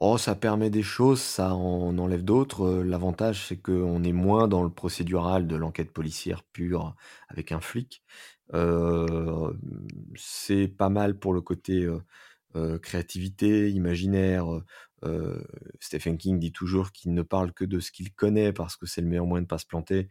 Oh, 0.01 0.19
ça 0.19 0.35
permet 0.35 0.71
des 0.71 0.83
choses, 0.83 1.21
ça 1.21 1.55
en 1.55 1.97
enlève 1.99 2.25
d'autres. 2.25 2.65
Heu, 2.65 2.83
l'avantage, 2.83 3.47
c'est 3.47 3.59
qu'on 3.59 4.03
est 4.05 4.13
moins 4.13 4.49
dans 4.49 4.63
le 4.65 4.71
procédural 4.71 5.47
de 5.47 5.55
l'enquête 5.57 5.93
policière 5.93 6.43
pure 6.45 6.97
avec 7.29 7.53
un 7.53 7.61
flic. 7.61 8.03
Hem, 8.53 9.59
c'est 10.17 10.69
pas 10.69 10.89
mal 10.89 11.19
pour 11.19 11.35
le 11.35 11.41
côté, 11.43 11.85
heu, 12.55 12.79
créativité, 12.81 13.71
imaginaire, 13.71 14.47
Stephen 15.81 16.17
King 16.19 16.39
dit 16.39 16.53
toujours 16.53 16.93
qu'il 16.93 17.13
ne 17.15 17.23
parle 17.23 17.53
que 17.53 17.65
de 17.65 17.81
ce 17.81 17.91
qu'il 17.93 18.13
connaît 18.15 18.53
parce 18.53 18.77
que 18.77 18.87
c'est 18.87 19.01
le 19.01 19.07
meilleur 19.09 19.27
moyen 19.27 19.43
de 19.43 19.47
pas 19.47 19.59
se 19.59 19.67
planter. 19.67 20.09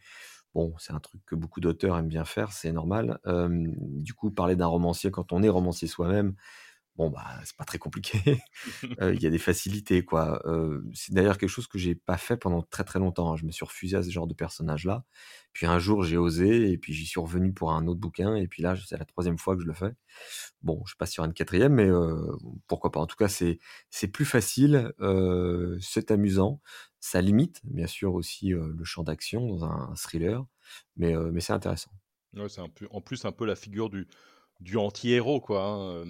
Bon, 0.55 0.73
c'est 0.79 0.93
un 0.93 0.99
truc 1.01 1.21
que 1.25 1.35
beaucoup 1.35 1.61
d'auteurs 1.61 1.97
aiment 1.97 2.07
bien 2.09 2.25
faire, 2.25 2.53
c'est 2.53 2.71
normal. 2.73 3.19
Du 3.69 4.13
coup, 4.13 4.31
parler 4.31 4.55
d'un 4.55 4.67
romancier 4.67 5.11
quand 5.11 5.33
on 5.33 5.43
est 5.43 5.49
romancier 5.49 5.87
soi-même, 5.89 6.35
bon, 6.95 7.09
bah, 7.09 7.39
c'est 7.45 7.55
pas 7.57 7.65
très 7.65 7.77
compliqué. 7.79 8.19
Heu, 9.01 9.13
il 9.15 9.21
y 9.23 9.27
a 9.27 9.29
des 9.29 9.37
facilités, 9.39 10.03
quoi. 10.05 10.41
Heu, 10.45 10.85
c'est 10.93 11.13
d'ailleurs 11.13 11.37
quelque 11.37 11.49
chose 11.49 11.67
que 11.67 11.77
j'ai 11.79 11.95
pas 11.95 12.17
fait 12.17 12.37
pendant 12.37 12.61
très, 12.63 12.83
très 12.83 12.99
longtemps, 12.99 13.33
hein. 13.33 13.37
Je 13.37 13.45
me 13.45 13.51
suis 13.51 13.65
refusé 13.65 13.97
à 13.97 14.03
ce 14.03 14.09
genre 14.11 14.27
de 14.27 14.33
personnage-là. 14.33 15.05
Puis 15.53 15.65
un 15.67 15.79
jour, 15.79 16.03
j'ai 16.03 16.17
osé 16.17 16.71
et 16.71 16.77
puis 16.77 16.93
j'y 16.93 17.05
suis 17.05 17.19
revenu 17.19 17.53
pour 17.53 17.73
un 17.73 17.87
autre 17.87 17.99
bouquin 17.99 18.35
et 18.35 18.47
puis 18.47 18.63
là, 18.63 18.75
c'est 18.87 18.97
la 18.97 19.05
troisième 19.05 19.37
fois 19.37 19.55
que 19.55 19.61
je 19.63 19.67
le 19.67 19.73
fais. 19.73 19.93
Bon, 20.61 20.83
je 20.85 20.95
passe 20.95 21.11
sur 21.11 21.23
une 21.25 21.33
quatrième, 21.33 21.73
mais 21.73 21.87
heu, 21.89 22.17
pourquoi 22.67 22.91
pas? 22.91 22.99
En 22.99 23.07
tout 23.07 23.15
cas, 23.17 23.27
c'est 23.29 23.59
c'est 23.89 24.07
plus 24.09 24.25
facile, 24.25 24.93
c'est 25.81 26.11
amusant. 26.11 26.61
Ça 26.99 27.21
limite, 27.21 27.61
bien 27.63 27.87
sûr, 27.87 28.13
aussi, 28.13 28.49
le 28.49 28.83
champ 28.83 29.03
d'action 29.03 29.47
dans 29.47 29.65
un 29.65 29.95
thriller, 29.95 30.45
mais 30.97 31.15
mais 31.31 31.41
c'est 31.41 31.53
intéressant. 31.53 31.91
Ouais, 32.33 32.47
c'est 32.47 32.61
en 32.61 33.01
plus 33.01 33.25
un 33.25 33.31
peu 33.33 33.45
la 33.45 33.55
figure 33.55 33.89
du 33.89 34.07
du 34.61 34.77
anti-héros 34.77 35.41
quoi, 35.41 35.63
hein, 35.65 36.05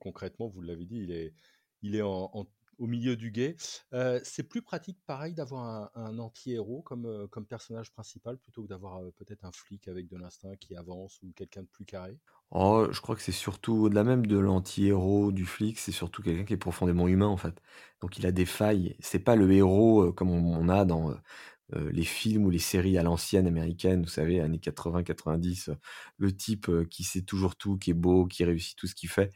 concrètement, 0.00 0.48
vous 0.48 0.62
l'avez 0.62 0.84
dit, 0.86 0.98
il 1.02 1.12
est 1.12 1.34
il 1.82 1.96
est 1.96 2.02
en 2.02 2.30
au 2.78 2.86
milieu 2.86 3.16
du 3.16 3.30
gué. 3.30 3.56
Heu, 3.94 4.20
c'est 4.24 4.42
plus 4.44 4.62
pratique 4.62 4.98
pareil 5.06 5.34
d'avoir 5.34 5.90
un 5.96 6.18
anti-héros 6.18 6.82
comme, 6.82 7.28
comme 7.28 7.46
personnage 7.46 7.92
principal 7.92 8.38
plutôt 8.38 8.62
que 8.64 8.68
d'avoir, 8.68 9.00
peut-être 9.16 9.44
un 9.44 9.52
flic 9.52 9.88
avec 9.88 10.08
de 10.08 10.16
l'instinct 10.16 10.56
qui 10.56 10.74
avance 10.76 11.22
ou 11.22 11.32
quelqu'un 11.32 11.62
de 11.62 11.68
plus 11.68 11.84
carré? 11.84 12.18
Oh, 12.54 12.86
je 12.90 13.00
crois 13.00 13.16
que 13.16 13.22
c'est 13.22 13.32
surtout 13.32 13.72
au-delà 13.74 14.04
même 14.04 14.26
de 14.26 14.36
l'anti-héros, 14.38 15.32
du 15.32 15.46
flic, 15.46 15.78
c'est 15.78 15.90
surtout 15.92 16.22
quelqu'un 16.22 16.44
qui 16.44 16.52
est 16.52 16.56
profondément 16.58 17.08
humain, 17.08 17.26
en 17.26 17.38
fait. 17.38 17.62
Donc 18.02 18.18
il 18.18 18.26
a 18.26 18.32
des 18.32 18.44
failles. 18.44 18.94
C'est 19.00 19.20
pas 19.20 19.36
le 19.36 19.50
héros, 19.52 20.12
comme 20.12 20.30
on 20.30 20.54
on 20.54 20.68
a 20.68 20.84
dans, 20.84 21.14
heu, 21.74 21.88
les 21.90 22.04
films 22.04 22.44
ou 22.46 22.50
les 22.50 22.58
séries 22.58 22.98
à 22.98 23.02
l'ancienne 23.02 23.46
américaines, 23.46 24.02
vous 24.02 24.08
savez, 24.08 24.40
années 24.40 24.58
80-90, 24.58 25.68
heu, 25.70 25.76
le 26.18 26.32
type, 26.36 26.68
heu, 26.68 26.84
qui 26.84 27.04
sait 27.04 27.22
toujours 27.22 27.56
tout, 27.56 27.76
qui 27.78 27.90
est 27.90 27.94
beau, 27.94 28.26
qui 28.26 28.44
réussit 28.44 28.76
tout 28.78 28.86
ce 28.86 28.94
qu'il 28.94 29.08
fait. 29.10 29.32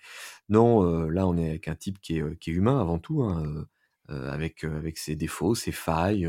Non, 0.48 0.82
là, 1.10 1.26
on 1.26 1.36
est 1.38 1.50
avec 1.50 1.68
un 1.68 1.76
type 1.76 2.00
qui 2.00 2.18
est, 2.18 2.46
humain 2.48 2.80
avant 2.80 2.98
tout, 2.98 3.22
hein, 3.24 3.66
avec, 4.08 4.64
avec 4.64 4.98
ses 4.98 5.16
défauts, 5.16 5.54
ses 5.54 5.72
failles, 5.72 6.28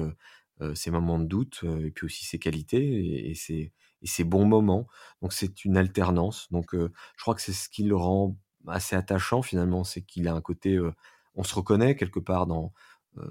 ses 0.74 0.90
moments 0.92 1.20
de 1.20 1.26
doute, 1.26 1.64
et 1.84 1.92
puis 1.92 2.06
aussi 2.06 2.26
ses 2.26 2.40
qualités 2.40 3.30
et 3.30 3.36
ses 3.36 3.74
et 4.04 4.08
ses 4.08 4.24
bons 4.24 4.46
moments. 4.46 4.88
Donc 5.22 5.34
c'est 5.34 5.66
une 5.66 5.78
alternance. 5.78 6.48
Donc 6.52 6.74
je 6.74 6.88
crois 7.22 7.36
que 7.36 7.42
c'est 7.42 7.54
ce 7.54 7.70
qui 7.70 7.84
le 7.84 7.96
rend 7.96 8.38
assez 8.68 8.96
attachant 8.96 9.42
finalement, 9.42 9.84
c'est 9.84 10.02
qu'il 10.02 10.28
a 10.28 10.34
un 10.36 10.42
côté, 10.42 10.80
on 11.36 11.44
se 11.44 11.56
reconnaît 11.56 11.96
quelque 11.96 12.20
part 12.20 12.48
dans, 12.48 12.74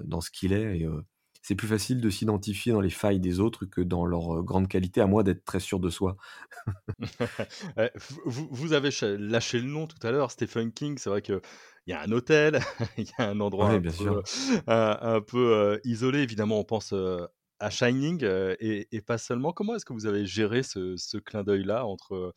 dans 0.03 0.21
ce 0.21 0.31
qu'il 0.31 0.53
est 0.53 0.79
et 0.79 0.85
heu, 0.85 1.05
c'est 1.47 1.55
plus 1.55 1.67
facile 1.67 2.01
de 2.01 2.09
s'identifier 2.09 2.71
dans 2.73 2.81
les 2.81 2.89
failles 2.89 3.19
des 3.19 3.39
autres 3.39 3.65
que 3.65 3.81
dans 3.81 4.05
leurs, 4.05 4.35
heu, 4.39 4.43
grandes 4.43 4.67
qualités, 4.67 5.01
à 5.01 5.07
moins 5.07 5.23
d'être 5.23 5.45
très 5.45 5.59
sûr 5.61 5.79
de 5.79 5.89
soi. 5.89 6.17
Vous 8.25 8.73
avez 8.73 8.89
lâché 9.17 9.59
le 9.59 9.67
nom 9.67 9.87
tout 9.87 10.05
à 10.05 10.11
l'heure, 10.11 10.31
Stephen 10.31 10.71
King, 10.71 10.97
c'est 10.97 11.09
vrai 11.09 11.21
qu'il 11.21 11.39
y 11.87 11.93
a 11.93 12.01
un 12.01 12.11
hôtel, 12.11 12.59
il 12.97 13.05
y 13.05 13.11
a 13.21 13.29
un 13.29 13.39
endroit 13.39 13.69
Ouais, 13.69 13.79
un 13.79 13.79
bien 13.79 13.91
peu, 13.91 13.93
sûr. 13.93 14.23
un 14.67 14.97
un 15.01 15.21
peu, 15.21 15.53
heu, 15.75 15.81
isolé. 15.83 16.19
Évidemment, 16.21 16.59
on 16.59 16.63
pense, 16.63 16.93
à 17.59 17.69
Shining, 17.69 18.23
et 18.59 18.87
et 18.91 19.01
pas 19.01 19.17
seulement. 19.17 19.51
Comment 19.53 19.75
est-ce 19.75 19.85
que 19.85 19.93
vous 19.93 20.05
avez 20.07 20.25
géré 20.25 20.63
ce 20.63 20.95
ce 20.97 21.17
clin 21.17 21.43
d'œil-là 21.43 21.85
entre, 21.85 22.33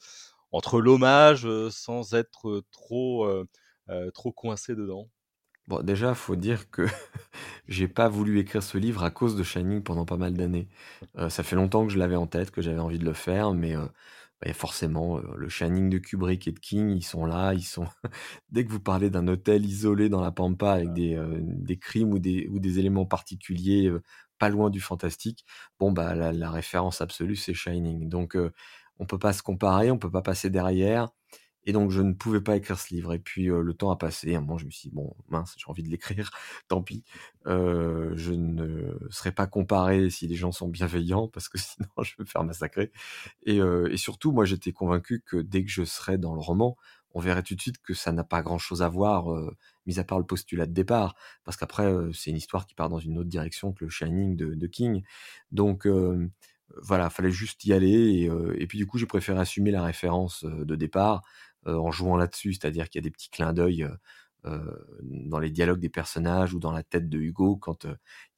entre 0.53 0.81
l'hommage, 0.81 1.47
sans 1.71 2.15
être, 2.15 2.63
trop, 2.73 3.27
trop 4.15 4.33
coincé 4.33 4.75
dedans? 4.75 5.11
Bon, 5.69 5.83
déjà, 5.83 6.15
faut 6.15 6.37
dire 6.37 6.71
que 6.71 6.83
j'ai 7.69 7.89
pas 7.89 8.09
voulu 8.09 8.39
écrire 8.41 8.63
ce 8.63 8.79
livre 8.79 9.05
à 9.05 9.11
cause 9.11 9.37
de 9.37 9.43
Shining 9.45 9.83
pendant 9.83 10.05
pas 10.05 10.17
mal 10.17 10.35
d'années. 10.35 10.69
Heu, 11.19 11.29
ça 11.31 11.43
fait 11.45 11.57
longtemps 11.57 11.87
que 11.87 11.93
je 11.93 11.99
l'avais 11.99 12.17
en 12.17 12.27
tête, 12.27 12.51
que 12.51 12.63
j'avais 12.63 12.81
envie 12.81 12.99
de 12.99 13.05
le 13.05 13.13
faire, 13.15 13.53
mais 13.55 13.75
heu 13.77 13.89
Beh, 14.43 14.55
forcément, 14.55 15.19
heu, 15.19 15.25
le 15.37 15.49
Shining 15.51 15.91
de 15.91 15.99
Kubrick 15.99 16.49
et 16.49 16.53
de 16.53 16.59
King, 16.61 16.91
ils 16.91 17.05
sont 17.05 17.27
là, 17.27 17.53
ils 17.55 17.63
sont 17.65 17.87
dès 18.51 18.65
que 18.65 18.71
vous 18.73 18.81
parlez 18.81 19.11
d'un 19.11 19.29
hôtel 19.29 19.67
isolé 19.67 20.09
dans 20.09 20.21
la 20.23 20.33
pampa 20.33 20.73
avec 20.73 20.93
des, 20.95 21.15
heu, 21.17 21.41
des 21.43 21.79
crimes 21.79 22.13
ou 22.15 22.19
des 22.21 22.49
ou 22.51 22.59
des 22.61 22.79
éléments 22.81 23.07
particuliers, 23.07 23.93
pas 24.39 24.49
loin 24.51 24.71
du 24.71 24.81
fantastique, 24.81 25.45
bon, 25.79 25.93
bah, 25.93 26.15
la 26.17 26.33
la 26.33 26.51
référence 26.51 27.01
absolue, 27.03 27.37
c'est 27.37 27.55
Shining. 27.55 28.09
Donc, 28.09 28.37
on 28.99 29.07
peut 29.07 29.19
pas 29.19 29.33
se 29.33 29.43
comparer, 29.43 29.91
on 29.91 29.99
peut 29.99 30.11
pas 30.11 30.23
passer 30.23 30.51
derrière 30.51 31.09
et 31.67 31.73
donc 31.73 31.91
je 31.91 32.01
ne 32.03 32.13
pouvais 32.13 32.41
pas 32.41 32.57
écrire 32.57 32.79
ce 32.79 32.95
livre 32.95 33.13
et 33.15 33.19
puis, 33.19 33.47
le 33.47 33.75
temps 33.75 33.91
a 33.91 33.97
passé. 33.97 34.35
À 34.35 34.39
un 34.39 34.41
moment, 34.41 34.59
je 34.59 34.67
me 34.67 34.71
suis 34.71 34.89
dit: 34.91 34.95
«Bon, 34.95 35.15
mince, 35.29 35.55
j'ai 35.59 35.65
envie 35.69 35.83
de 35.83 35.89
l'écrire, 35.89 36.31
tant 36.69 36.83
pis». 36.83 37.05
Je 37.47 38.33
ne 38.33 38.95
serai 39.11 39.33
pas 39.33 39.47
comparé 39.47 40.11
si 40.11 40.27
les 40.27 40.37
gens 40.37 40.53
sont 40.53 40.69
bienveillants 40.69 41.29
parce 41.29 41.49
que 41.49 41.59
sinon 41.59 41.89
je 42.03 42.13
vais 42.17 42.25
me 42.25 42.27
faire 42.29 42.45
massacrer 42.45 42.93
et 43.47 43.61
surtout, 43.97 44.33
moi, 44.33 44.45
j'étais 44.45 44.73
convaincu 44.73 45.23
que 45.25 45.37
dès 45.37 45.65
que 45.65 45.71
je 45.71 45.85
serais 45.85 46.19
dans 46.19 46.35
le 46.35 46.41
roman, 46.41 46.77
on 47.13 47.21
verrait 47.21 47.43
tout 47.43 47.55
de 47.55 47.61
suite 47.61 47.83
que 47.83 47.95
ça 47.95 48.13
n'a 48.13 48.25
pas 48.25 48.43
grand 48.43 48.59
chose 48.59 48.83
à 48.83 48.89
voir, 48.89 49.27
mis 49.87 49.99
à 49.99 50.05
part 50.05 50.19
le 50.19 50.27
postulat 50.27 50.67
de 50.67 50.73
départ. 50.73 51.15
Parce 51.45 51.57
qu'après, 51.57 51.93
c'est 52.15 52.31
une 52.31 52.37
histoire 52.37 52.67
qui 52.67 52.75
part 52.75 52.89
dans 52.89 52.99
une 53.01 53.19
autre 53.19 53.29
direction 53.29 53.73
que 53.73 53.85
le 53.85 53.91
Shining 53.91 54.37
de 54.37 54.67
King. 54.67 55.03
Donc, 55.51 55.87
hem, 55.87 56.31
voilà, 56.83 57.11
fallait 57.11 57.33
juste 57.33 57.65
y 57.65 57.73
aller 57.73 58.31
et 58.57 58.67
puis 58.69 58.79
du 58.79 58.87
coup, 58.87 58.97
j'ai 58.99 59.07
préféré 59.07 59.41
assumer 59.41 59.71
la 59.73 59.83
référence, 59.83 60.45
de 60.45 60.77
départ, 60.77 61.23
en 61.67 61.91
jouant 61.91 62.17
là-dessus. 62.17 62.55
C'est-à-dire 62.55 62.89
qu'il 62.89 63.01
y 63.01 63.05
a 63.05 63.09
des 63.09 63.11
petits 63.11 63.31
clins 63.31 63.53
d'œil, 63.53 63.85
heu 63.85 63.97
heu, 64.47 64.87
dans 65.03 65.39
les 65.39 65.51
dialogues 65.51 65.81
des 65.81 65.91
personnages 65.91 66.55
ou 66.55 66.61
dans 66.61 66.73
la 66.73 66.83
tête 66.83 67.09
de 67.11 67.19
Hugo 67.19 67.57
quand, 67.57 67.87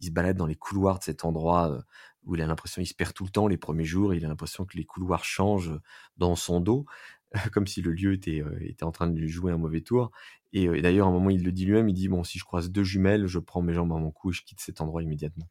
il 0.01 0.07
se 0.09 0.11
balade 0.13 0.37
dans 0.37 0.47
les 0.47 0.57
couloirs 0.57 0.99
de 0.99 1.05
cet 1.05 1.25
endroit, 1.25 1.85
où 2.25 2.35
il 2.35 2.43
a 2.43 2.47
l'impression 2.47 2.83
il 2.83 2.87
se 2.87 2.95
perd 2.95 3.15
tout 3.15 3.25
le 3.25 3.31
temps 3.31 3.47
les 3.49 3.57
premiers 3.59 3.85
jours. 3.85 4.15
Il 4.15 4.25
a 4.25 4.29
l'impression 4.29 4.65
que 4.65 4.77
les 4.77 4.85
couloirs 4.85 5.25
changent, 5.25 5.73
dans 6.17 6.35
son 6.37 6.61
dos, 6.61 6.87
comme 7.53 7.67
si 7.67 7.83
le 7.83 7.93
lieu 7.93 8.13
était, 8.15 8.43
était 8.61 8.85
en 8.85 8.93
train 8.93 9.09
de 9.09 9.19
lui 9.19 9.29
jouer 9.29 9.53
un 9.53 9.59
mauvais 9.59 9.81
tour 9.83 10.11
et 10.55 10.83
d'ailleurs, 10.83 11.07
à 11.07 11.11
un 11.11 11.13
moment, 11.15 11.31
il 11.31 11.43
le 11.45 11.51
dit 11.53 11.65
lui-même, 11.65 11.89
il 11.89 11.95
dit: 11.95 12.09
«Bon, 12.09 12.25
si 12.25 12.39
je 12.39 12.45
croise 12.45 12.71
2 12.71 12.85
jumelles, 12.85 13.27
je 13.27 13.39
prends 13.39 13.63
mes 13.63 13.73
jambes 13.73 13.91
à 13.95 13.97
mon 13.99 14.11
cou 14.11 14.31
et 14.31 14.35
je 14.35 14.43
quitte 14.45 14.61
cet 14.61 14.83
endroit 14.83 15.03
immédiatement». 15.03 15.49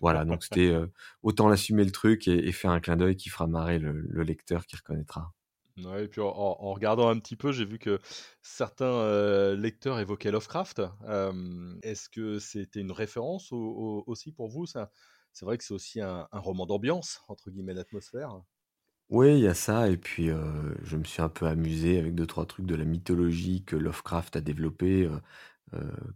Voilà, 0.00 0.24
donc 0.24 0.44
c'était, 0.44 0.72
autant 1.22 1.48
l'assumer 1.48 1.84
le 1.84 1.90
truc 1.90 2.28
et 2.28 2.52
faire 2.52 2.70
un 2.70 2.78
clin 2.80 2.96
d'œil 2.96 3.16
qui 3.16 3.30
fera 3.30 3.46
marrer 3.48 3.78
le 3.80 4.22
lecteur 4.22 4.66
qui 4.66 4.76
reconnaîtra. 4.76 5.32
Et 5.76 6.06
puis 6.08 6.20
en 6.20 6.72
regardant 6.72 7.08
un 7.08 7.18
petit 7.18 7.34
peu, 7.36 7.50
j'ai 7.52 7.64
vu 7.64 7.78
que 7.80 7.98
certains, 8.42 8.86
heu, 8.86 9.54
lecteurs 9.56 9.98
évoquaient 9.98 10.30
Lovecraft. 10.30 10.82
Est-ce 11.82 12.08
que 12.08 12.38
c'était 12.38 12.80
une 12.80 12.92
référence 12.92 13.50
au 13.52 13.56
au 13.58 14.04
aussi 14.06 14.32
pour 14.32 14.48
vous? 14.48 14.66
C'est 14.66 15.44
vrai 15.44 15.58
que 15.58 15.64
c'est 15.64 15.74
aussi 15.74 16.00
un 16.00 16.28
roman 16.32 16.66
«d'ambiance» 16.66 17.22
entre 17.28 17.50
guillemets, 17.50 17.74
d'atmosphère. 17.74 18.42
Oui, 19.10 19.34
il 19.34 19.40
y 19.40 19.46
a 19.48 19.54
ça 19.54 19.88
et 19.90 19.96
puis, 19.98 20.30
heu, 20.30 20.76
je 20.82 20.96
me 20.96 21.04
suis 21.04 21.20
un 21.20 21.28
peu 21.28 21.46
amusé 21.46 21.98
avec 21.98 22.14
deux 22.14 22.26
trois 22.26 22.46
trucs 22.46 22.64
de 22.66 22.74
la 22.74 22.84
mythologie 22.86 23.62
que 23.64 23.76
Lovecraft 23.76 24.36
a 24.36 24.40
développé, 24.40 25.04
heu, 25.04 25.20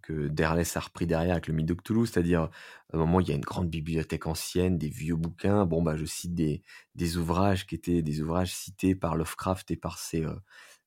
que 0.03 0.29
Derleth 0.29 0.77
a 0.77 0.81
repris 0.81 1.07
derrière 1.07 1.33
avec 1.33 1.49
le 1.49 1.55
mythe 1.55 1.67
de 1.67 1.75
Cthulhu. 1.75 2.07
C'est-à-dire, 2.07 2.43
à 2.43 2.50
un 2.97 2.99
moment, 2.99 3.21
il 3.21 3.29
y 3.29 3.33
a 3.33 3.35
une 3.35 3.41
grande 3.43 3.69
bibliothèque 3.71 4.27
ancienne, 4.27 4.79
des 4.79 4.88
vieux 4.88 5.17
bouquins. 5.17 5.67
Bon, 5.67 5.83
bah, 5.83 5.97
je 5.97 6.05
cite 6.05 6.35
des 6.35 6.62
des 6.95 7.17
ouvrages 7.17 7.67
qui 7.67 7.75
étaient 7.75 8.03
des 8.03 8.21
ouvrages 8.21 8.55
cités 8.55 8.95
par 8.95 9.17
Lovecraft 9.17 9.71
et 9.71 9.77
par 9.77 9.99
ses, 9.99 10.25
heu, 10.25 10.41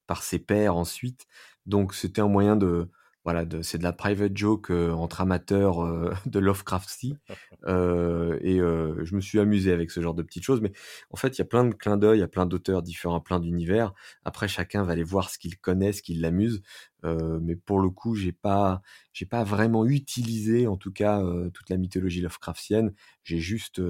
par 0.07 0.23
ses 0.23 0.39
pairs 0.39 0.75
ensuite. 0.75 1.27
Donc 1.65 1.93
c'était 1.93 2.21
un 2.21 2.27
moyen 2.27 2.55
de 2.55 2.89
voilà, 3.23 3.45
c'est 3.63 3.77
de 3.77 3.83
la 3.83 3.93
private 3.93 4.35
joke, 4.35 4.71
heu, 4.71 4.91
entre 4.93 5.21
amateurs, 5.21 5.83
heu, 5.83 6.11
de 6.25 6.39
Lovecraftie, 6.39 7.19
heu 7.67 8.39
et 8.41 8.59
heu, 8.59 8.99
je 9.03 9.15
me 9.15 9.21
suis 9.21 9.39
amusé 9.39 9.71
avec 9.71 9.91
ce 9.91 10.01
genre 10.01 10.13
de 10.15 10.23
petites 10.23 10.43
choses. 10.43 10.61
Mais 10.61 10.71
en 11.11 11.17
fait, 11.17 11.37
il 11.37 11.39
y 11.39 11.41
a 11.41 11.45
plein 11.45 11.65
de 11.65 11.73
clins 11.73 11.97
d'œil, 11.97 12.17
il 12.19 12.21
y 12.21 12.23
a 12.23 12.27
plein 12.27 12.45
d'auteurs 12.45 12.81
différents, 12.81 13.21
plein 13.21 13.39
d'univers. 13.39 13.93
Après, 14.25 14.47
chacun 14.47 14.83
va 14.83 14.93
aller 14.93 15.03
voir 15.03 15.29
ce 15.29 15.37
qu'il 15.37 15.57
connaît, 15.59 15.93
ce 15.93 16.01
qui 16.01 16.15
l'amuse. 16.15 16.61
Mais 17.03 17.55
pour 17.55 17.79
le 17.81 17.89
coup, 17.89 18.15
j'ai 18.15 18.31
pas 18.31 18.81
j'ai 19.13 19.25
pas 19.25 19.43
vraiment 19.43 19.85
utilisé, 19.85 20.67
en 20.67 20.77
tout 20.77 20.91
cas, 20.91 21.21
toute 21.53 21.69
la 21.69 21.77
mythologie 21.77 22.21
Lovecraftienne. 22.21 22.93
J'ai 23.23 23.39
juste, 23.39 23.81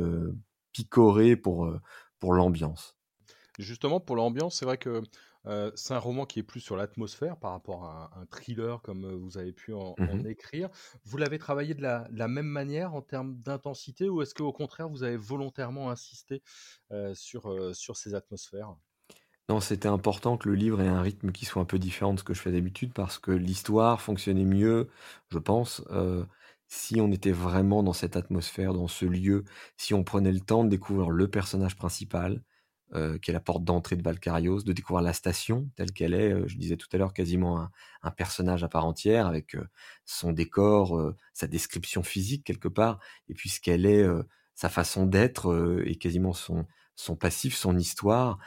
picoré 0.74 1.36
pour, 1.38 1.72
pour 2.20 2.34
l'ambiance. 2.34 2.98
Justement, 3.60 4.00
pour 4.00 4.16
l'ambiance, 4.16 4.58
c'est 4.60 4.66
vrai 4.66 4.78
que, 4.78 5.02
heu, 5.48 5.72
c'est 5.76 5.94
un 5.94 6.00
roman 6.00 6.26
qui 6.26 6.40
est 6.40 6.44
plus 6.44 6.60
sur 6.60 6.76
l'atmosphère 6.78 7.38
par 7.40 7.52
rapport 7.52 7.86
à 7.86 8.12
un 8.18 8.22
un 8.22 8.26
thriller 8.26 8.82
comme, 8.82 9.06
heu, 9.06 9.14
vous 9.16 9.38
avez 9.38 9.54
pu 9.54 9.74
en 9.74 10.00
Mmh 10.00 10.06
en 10.06 10.26
écrire. 10.26 10.70
Vous 11.06 11.18
l'avez 11.18 11.40
travaillé 11.40 11.74
de 11.76 11.82
la 11.82 12.08
de 12.10 12.18
la 12.20 12.28
même 12.28 12.46
manière 12.48 12.94
en 12.96 13.02
termes 13.02 13.38
d'intensité 13.42 14.10
ou 14.10 14.22
est-ce 14.22 14.36
qu'au 14.36 14.52
contraire 14.54 14.90
vous 14.90 15.04
avez 15.04 15.18
volontairement 15.18 15.90
insisté, 15.92 16.44
heu, 16.92 17.14
sur, 17.16 17.76
sur 17.76 17.98
ces 17.98 18.16
atmosphères? 18.16 18.76
Non, 19.50 19.60
c'était 19.60 19.88
important 19.88 20.38
que 20.38 20.48
le 20.50 20.56
livre 20.56 20.82
ait 20.82 20.88
un 20.88 21.02
rythme 21.02 21.32
qui 21.32 21.46
soit 21.46 21.62
un 21.62 21.66
peu 21.66 21.80
différent 21.80 22.14
de 22.14 22.20
ce 22.20 22.24
que 22.24 22.34
je 22.34 22.42
fais 22.42 22.52
d'habitude 22.52 22.94
parce 22.94 23.20
que 23.20 23.32
l'histoire 23.32 24.02
fonctionnait 24.02 24.46
mieux, 24.46 24.90
je 25.30 25.40
pense, 25.40 25.84
si 26.68 27.02
on 27.02 27.12
était 27.12 27.32
vraiment 27.32 27.84
dans 27.84 27.94
cette 27.94 28.16
atmosphère, 28.16 28.74
dans 28.74 28.88
ce 28.88 29.06
lieu, 29.06 29.44
si 29.78 29.94
on 29.94 30.04
prenait 30.04 30.32
le 30.32 30.40
temps 30.40 30.64
de 30.64 30.70
découvrir 30.70 31.10
le 31.10 31.28
personnage 31.30 31.76
principal, 31.76 32.44
heu, 32.96 33.18
qui 33.20 33.32
est 33.32 33.34
la 33.34 33.40
porte 33.40 33.64
d'entrée 33.64 33.96
de 33.96 34.04
Valkarios, 34.04 34.62
de 34.64 34.74
découvrir 34.74 35.04
la 35.04 35.14
station 35.14 35.70
telle 35.76 35.92
qu'elle 35.94 36.14
est, 36.14 36.32
heu, 36.34 36.46
je 36.48 36.58
disais 36.58 36.78
tout 36.78 36.88
à 36.94 36.98
l'heure, 36.98 37.14
quasiment 37.14 37.68
un 38.04 38.12
personnage 38.12 38.64
à 38.64 38.68
part 38.70 38.86
entière 38.86 39.28
avec, 39.28 39.56
heu, 39.56 39.68
son 40.06 40.32
décor, 40.34 40.98
heu, 41.00 41.16
sa 41.34 41.48
description 41.48 42.04
physique 42.04 42.44
quelque 42.46 42.68
part 42.68 43.00
et 43.30 43.34
puis 43.34 43.50
ce 43.50 43.62
qu'elle 43.62 43.86
est, 43.86 44.06
sa 44.56 44.70
façon 44.70 45.06
d'être, 45.08 45.84
et 45.86 45.96
quasiment 45.98 46.34
son 46.34 46.66
son 46.96 47.16
passif, 47.16 47.56
son 47.56 47.78
histoire. 47.78 48.38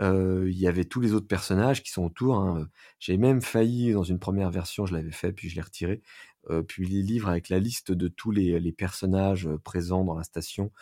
Il 0.00 0.50
y 0.58 0.68
avait 0.68 0.84
tous 0.86 1.00
les 1.00 1.12
autres 1.14 1.28
personnages 1.28 1.82
qui 1.82 1.90
sont 1.92 2.04
autour, 2.04 2.36
hein. 2.38 2.68
J'ai 3.00 3.16
même 3.18 3.42
failli 3.42 3.92
dans 3.92 4.04
une 4.04 4.18
première 4.20 4.50
version, 4.50 4.86
je 4.86 4.94
l'avais 4.94 5.12
fait 5.12 5.32
puis 5.32 5.48
je 5.50 5.56
l'ai 5.56 5.62
retiré, 5.62 6.02
heu, 6.50 6.62
publier 6.64 7.02
le 7.02 7.06
livre 7.08 7.28
avec 7.30 7.48
la 7.50 7.58
liste 7.60 7.92
de 7.92 8.08
tous 8.08 8.30
les 8.32 8.60
les 8.60 8.72
personnages, 8.72 9.48
présents 9.64 10.04
dans 10.04 10.14
la 10.16 10.24
station 10.24 10.72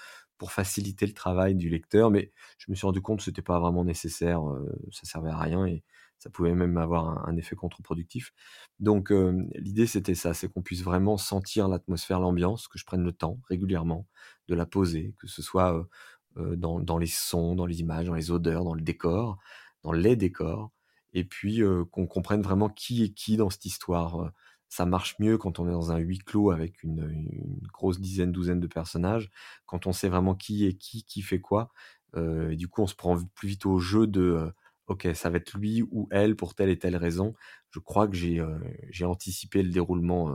pour 0.44 0.52
faciliter 0.52 1.06
le 1.06 1.14
travail 1.14 1.54
du 1.54 1.68
lecteur. 1.70 2.10
Mais 2.10 2.32
je 2.58 2.70
me 2.70 2.76
suis 2.76 2.86
rendu 2.86 3.00
compte 3.02 3.18
que 3.18 3.24
c'était 3.24 3.42
pas 3.42 3.58
vraiment 3.60 3.84
nécessaire, 3.84 4.46
heu, 4.48 4.72
ça 4.92 5.04
servait 5.06 5.30
à 5.30 5.38
rien 5.38 5.66
et 5.66 5.84
ça 6.18 6.30
pouvait 6.30 6.54
même 6.54 6.76
avoir 6.78 7.26
un 7.28 7.36
effet 7.36 7.56
contre-productif. 7.56 8.32
Donc, 8.80 9.10
hem, 9.10 9.48
l'idée 9.54 9.86
c'était 9.86 10.14
ça, 10.14 10.34
c'est 10.34 10.48
qu'on 10.52 10.62
puisse 10.62 10.82
vraiment 10.82 11.16
sentir 11.18 11.68
l'atmosphère, 11.68 12.20
l'ambiance, 12.20 12.68
que 12.68 12.78
je 12.78 12.84
prenne 12.84 13.02
le 13.04 13.12
temps 13.12 13.40
régulièrement 13.48 14.06
de 14.48 14.54
la 14.54 14.66
poser, 14.66 15.14
que 15.18 15.26
ce 15.28 15.42
soit, 15.42 15.86
heu, 16.36 16.56
dans 16.56 16.98
les 16.98 17.06
sons, 17.06 17.54
dans 17.56 17.66
les 17.66 17.80
images, 17.80 18.06
dans 18.06 18.14
les 18.14 18.30
odeurs, 18.30 18.64
dans 18.64 18.74
le 18.74 18.82
décor, 18.82 19.38
dans 19.82 19.92
les 19.92 20.16
décors 20.16 20.70
et 21.16 21.24
puis, 21.24 21.62
qu'on 21.92 22.06
comprenne 22.08 22.42
vraiment 22.42 22.68
qui 22.68 23.04
est 23.04 23.10
qui 23.14 23.36
dans 23.36 23.48
cette 23.50 23.66
histoire. 23.66 24.32
Ça 24.74 24.86
marche 24.86 25.16
mieux 25.20 25.38
quand 25.38 25.58
on 25.60 25.68
est 25.68 25.72
dans 25.72 25.92
un 25.92 25.98
huis 25.98 26.18
clos 26.18 26.50
avec 26.50 26.82
une, 26.82 27.58
grosse 27.72 28.00
dizaine, 28.00 28.32
douzaine 28.32 28.60
de 28.60 28.66
personnages, 28.66 29.30
quand 29.66 29.86
on 29.86 29.92
sait 29.92 30.08
vraiment 30.08 30.34
qui 30.34 30.66
est 30.66 30.74
qui, 30.74 31.04
qui 31.04 31.22
fait 31.22 31.40
quoi, 31.40 31.70
et 32.16 32.56
du 32.56 32.68
coup, 32.68 32.82
on 32.82 32.86
se 32.86 32.94
prend 32.94 33.18
plus 33.34 33.48
vite 33.48 33.66
au 33.66 33.78
jeu 33.78 34.06
de, 34.06 34.20
heu: 34.22 34.52
«OK, 34.86 35.08
ça 35.14 35.30
va 35.30 35.38
être 35.38 35.56
lui 35.58 35.82
ou 35.90 36.06
elle 36.12 36.36
pour 36.36 36.54
telle 36.54 36.70
et 36.70 36.78
telle 36.78 36.96
raison». 36.96 37.34
Je 37.70 37.80
crois 37.80 38.06
que 38.08 38.14
j'ai, 38.16 38.44
j'ai 38.90 39.04
anticipé 39.04 39.62
le 39.62 39.70
déroulement, 39.70 40.34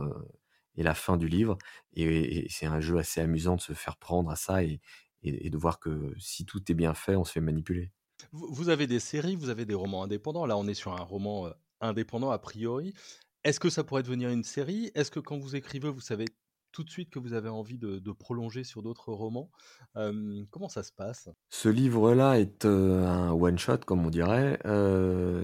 et 0.76 0.82
la 0.82 0.94
fin 0.94 1.16
du 1.16 1.28
livre 1.28 1.58
et 1.94 2.46
c'est 2.50 2.66
un 2.66 2.80
jeu 2.80 2.98
assez 2.98 3.20
amusant 3.20 3.56
de 3.56 3.60
se 3.60 3.72
faire 3.74 3.96
prendre 3.98 4.30
à 4.30 4.36
ça 4.36 4.62
et 4.62 4.80
de 5.22 5.58
voir 5.58 5.80
que 5.80 6.14
si 6.18 6.46
tout 6.46 6.70
est 6.70 6.74
bien 6.74 6.94
fait, 6.94 7.16
on 7.16 7.24
se 7.24 7.32
fait 7.32 7.40
manipuler. 7.40 7.92
Vous 8.32 8.68
avez 8.68 8.86
des 8.86 9.00
séries, 9.00 9.36
vous 9.36 9.48
avez 9.48 9.64
des 9.64 9.74
romans 9.74 10.02
indépendants. 10.02 10.46
Là, 10.46 10.56
on 10.56 10.66
est 10.66 10.74
sur 10.74 10.92
un 10.92 11.02
roman, 11.02 11.50
indépendant 11.80 12.30
a 12.30 12.38
priori. 12.38 12.92
Est-ce 13.44 13.60
que 13.60 13.70
ça 13.70 13.84
pourrait 13.84 14.02
devenir 14.02 14.30
une 14.30 14.44
série? 14.44 14.90
Est-ce 14.94 15.10
que 15.10 15.20
quand 15.20 15.38
vous 15.38 15.56
écrivez, 15.56 15.88
vous 15.88 16.00
savez 16.00 16.26
tout 16.72 16.84
de 16.84 16.90
suite 16.90 17.10
que 17.10 17.18
vous 17.18 17.32
avez 17.32 17.48
envie 17.48 17.78
de 17.78 17.98
de 17.98 18.12
prolonger 18.12 18.64
sur 18.64 18.82
d'autres 18.82 19.12
romans? 19.12 19.50
Comment 19.94 20.68
ça 20.68 20.82
se 20.82 20.92
passe? 20.92 21.28
Ce 21.50 21.68
livre-là 21.68 22.38
est, 22.38 22.64
un 22.64 23.32
one 23.32 23.58
shot 23.58 23.78
comme 23.78 24.04
on 24.06 24.10
dirait, 24.10 24.58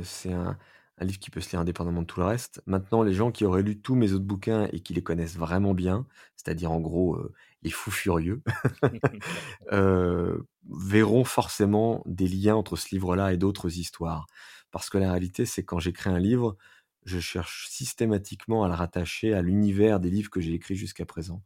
c'est 0.04 0.32
un 0.32 0.58
un 0.98 1.04
livre 1.04 1.18
qui 1.18 1.30
peut 1.30 1.40
se 1.40 1.50
lire 1.50 1.60
indépendamment 1.60 2.02
de 2.02 2.06
tout 2.06 2.20
le 2.20 2.26
reste. 2.26 2.62
Maintenant, 2.66 3.02
les 3.02 3.12
gens 3.12 3.30
qui 3.30 3.44
auraient 3.44 3.62
lu 3.62 3.80
tous 3.80 3.94
mes 3.94 4.12
autres 4.12 4.24
bouquins 4.24 4.68
et 4.72 4.80
qui 4.80 4.94
les 4.94 5.02
connaissent 5.02 5.36
vraiment 5.36 5.74
bien, 5.74 6.06
c'est-à-dire 6.36 6.72
en 6.72 6.80
gros, 6.80 7.20
les 7.62 7.70
fous 7.70 7.90
furieux, 7.90 8.42
verront 9.70 11.24
forcément 11.24 12.02
des 12.06 12.28
liens 12.28 12.56
entre 12.56 12.76
ce 12.76 12.94
livre-là 12.94 13.32
et 13.32 13.36
d'autres 13.36 13.78
histoires. 13.78 14.26
Parce 14.70 14.90
que 14.90 14.98
la 14.98 15.10
réalité, 15.10 15.44
c'est 15.46 15.64
quand 15.64 15.78
j'écris 15.78 16.10
un 16.10 16.18
livre, 16.18 16.56
je 17.06 17.20
cherche 17.20 17.68
systématiquement 17.70 18.64
à 18.64 18.68
le 18.68 18.74
rattacher 18.74 19.34
à 19.34 19.42
l'univers 19.42 20.00
des 20.00 20.10
livres 20.10 20.30
que 20.30 20.40
j'ai 20.42 20.54
écrits 20.54 20.76
jusqu'à 20.76 21.06
présent. 21.06 21.42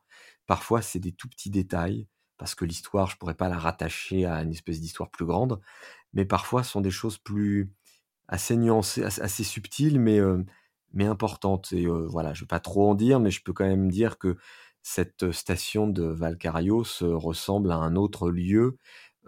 Parfois, 0.49 0.83
c'est 0.83 1.01
des 1.01 1.13
tout 1.13 1.29
petits 1.29 1.51
détails, 1.51 2.09
parce 2.39 2.57
que 2.57 2.65
l'histoire, 2.67 3.09
je 3.11 3.19
pourrais 3.19 3.35
pas 3.37 3.49
la 3.51 3.59
rattacher 3.59 4.27
à 4.27 4.43
une 4.43 4.53
espèce 4.53 4.81
d'histoire 4.81 5.11
plus 5.11 5.27
grande, 5.27 5.61
mais 6.15 6.25
parfois, 6.27 6.65
ce 6.65 6.73
sont 6.73 6.83
des 6.83 6.91
choses 6.93 7.19
plus 7.19 7.71
assez 8.29 8.57
nuancées, 8.57 9.05
assez 9.05 9.45
subtiles, 9.45 10.01
mais, 10.01 10.19
heu, 10.21 10.45
mais 10.93 11.07
importantes 11.07 11.73
et 11.73 11.87
heu, 11.87 12.07
voilà, 12.09 12.35
je 12.35 12.43
vais 12.43 12.47
pas 12.49 12.61
trop 12.61 12.91
en 12.91 12.95
dire, 12.95 13.21
mais 13.21 13.31
je 13.31 13.43
peux 13.43 13.53
quand 13.53 13.67
même 13.67 13.91
dire 13.91 14.19
que 14.19 14.37
cette 14.83 15.33
station 15.33 15.87
de 15.89 16.05
Valkarios, 16.05 16.85
heu, 17.03 17.15
ressemble 17.17 17.71
à 17.73 17.77
un 17.77 17.97
autre 17.97 18.31
lieu 18.31 18.77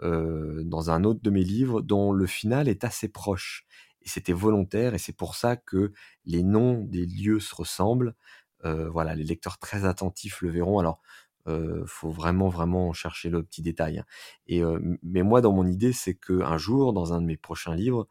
dans 0.01 0.89
un 0.91 1.03
autre 1.03 1.21
de 1.21 1.29
mes 1.29 1.43
livres 1.43 1.81
dont 1.81 2.11
le 2.11 2.25
final 2.27 2.67
est 2.67 2.83
assez 2.83 3.07
proche. 3.09 3.65
C'était 4.05 4.33
volontaire 4.33 4.93
et 4.95 4.99
c'est 4.99 5.13
pour 5.17 5.35
ça 5.35 5.55
que 5.57 5.93
les 6.25 6.43
noms 6.43 6.83
des 6.83 7.05
lieux 7.05 7.39
se 7.39 7.55
ressemblent. 7.55 8.15
voilà, 8.63 9.15
les 9.15 9.23
lecteurs 9.25 9.57
très 9.59 9.85
attentifs 9.85 10.41
le 10.41 10.49
verront. 10.49 10.79
Alors, 10.79 11.01
euh, 11.47 11.83
faut 11.87 12.09
vraiment 12.11 12.47
vraiment 12.49 12.93
chercher 12.93 13.29
le 13.29 13.43
petit 13.43 13.61
détail. 13.61 13.99
Hein. 13.99 14.05
Et 14.47 14.61
mais 15.03 15.23
moi, 15.23 15.41
dans 15.41 15.51
mon 15.53 15.67
idée, 15.67 15.93
c'est 15.93 16.15
que 16.15 16.41
un 16.43 16.57
jour, 16.57 16.93
dans 16.93 17.13
un 17.13 17.21
de 17.21 17.25
mes 17.27 17.37
prochains 17.37 17.75
livres, 17.75 18.07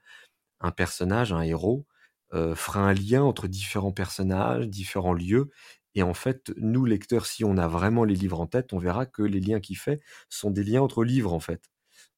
un 0.60 0.70
personnage, 0.72 1.32
un 1.32 1.42
héros, 1.42 1.86
fera 2.32 2.80
un 2.80 2.94
lien 2.94 3.22
entre 3.22 3.46
différents 3.48 3.92
personnages, 3.92 4.68
différents 4.68 5.12
lieux. 5.14 5.50
Et 5.94 6.02
en 6.02 6.14
fait, 6.14 6.52
nous 6.56 6.84
lecteurs, 6.86 7.26
si 7.26 7.44
on 7.44 7.58
a 7.58 7.68
vraiment 7.68 8.04
les 8.04 8.14
livres 8.14 8.40
en 8.40 8.46
tête, 8.46 8.72
on 8.72 8.78
verra 8.78 9.04
que 9.06 9.22
les 9.22 9.40
liens 9.40 9.60
qu'il 9.60 9.76
fait 9.78 10.00
sont 10.30 10.50
des 10.50 10.64
liens 10.64 10.82
entre 10.82 11.04
livres 11.04 11.32
en 11.34 11.40
fait. 11.40 11.70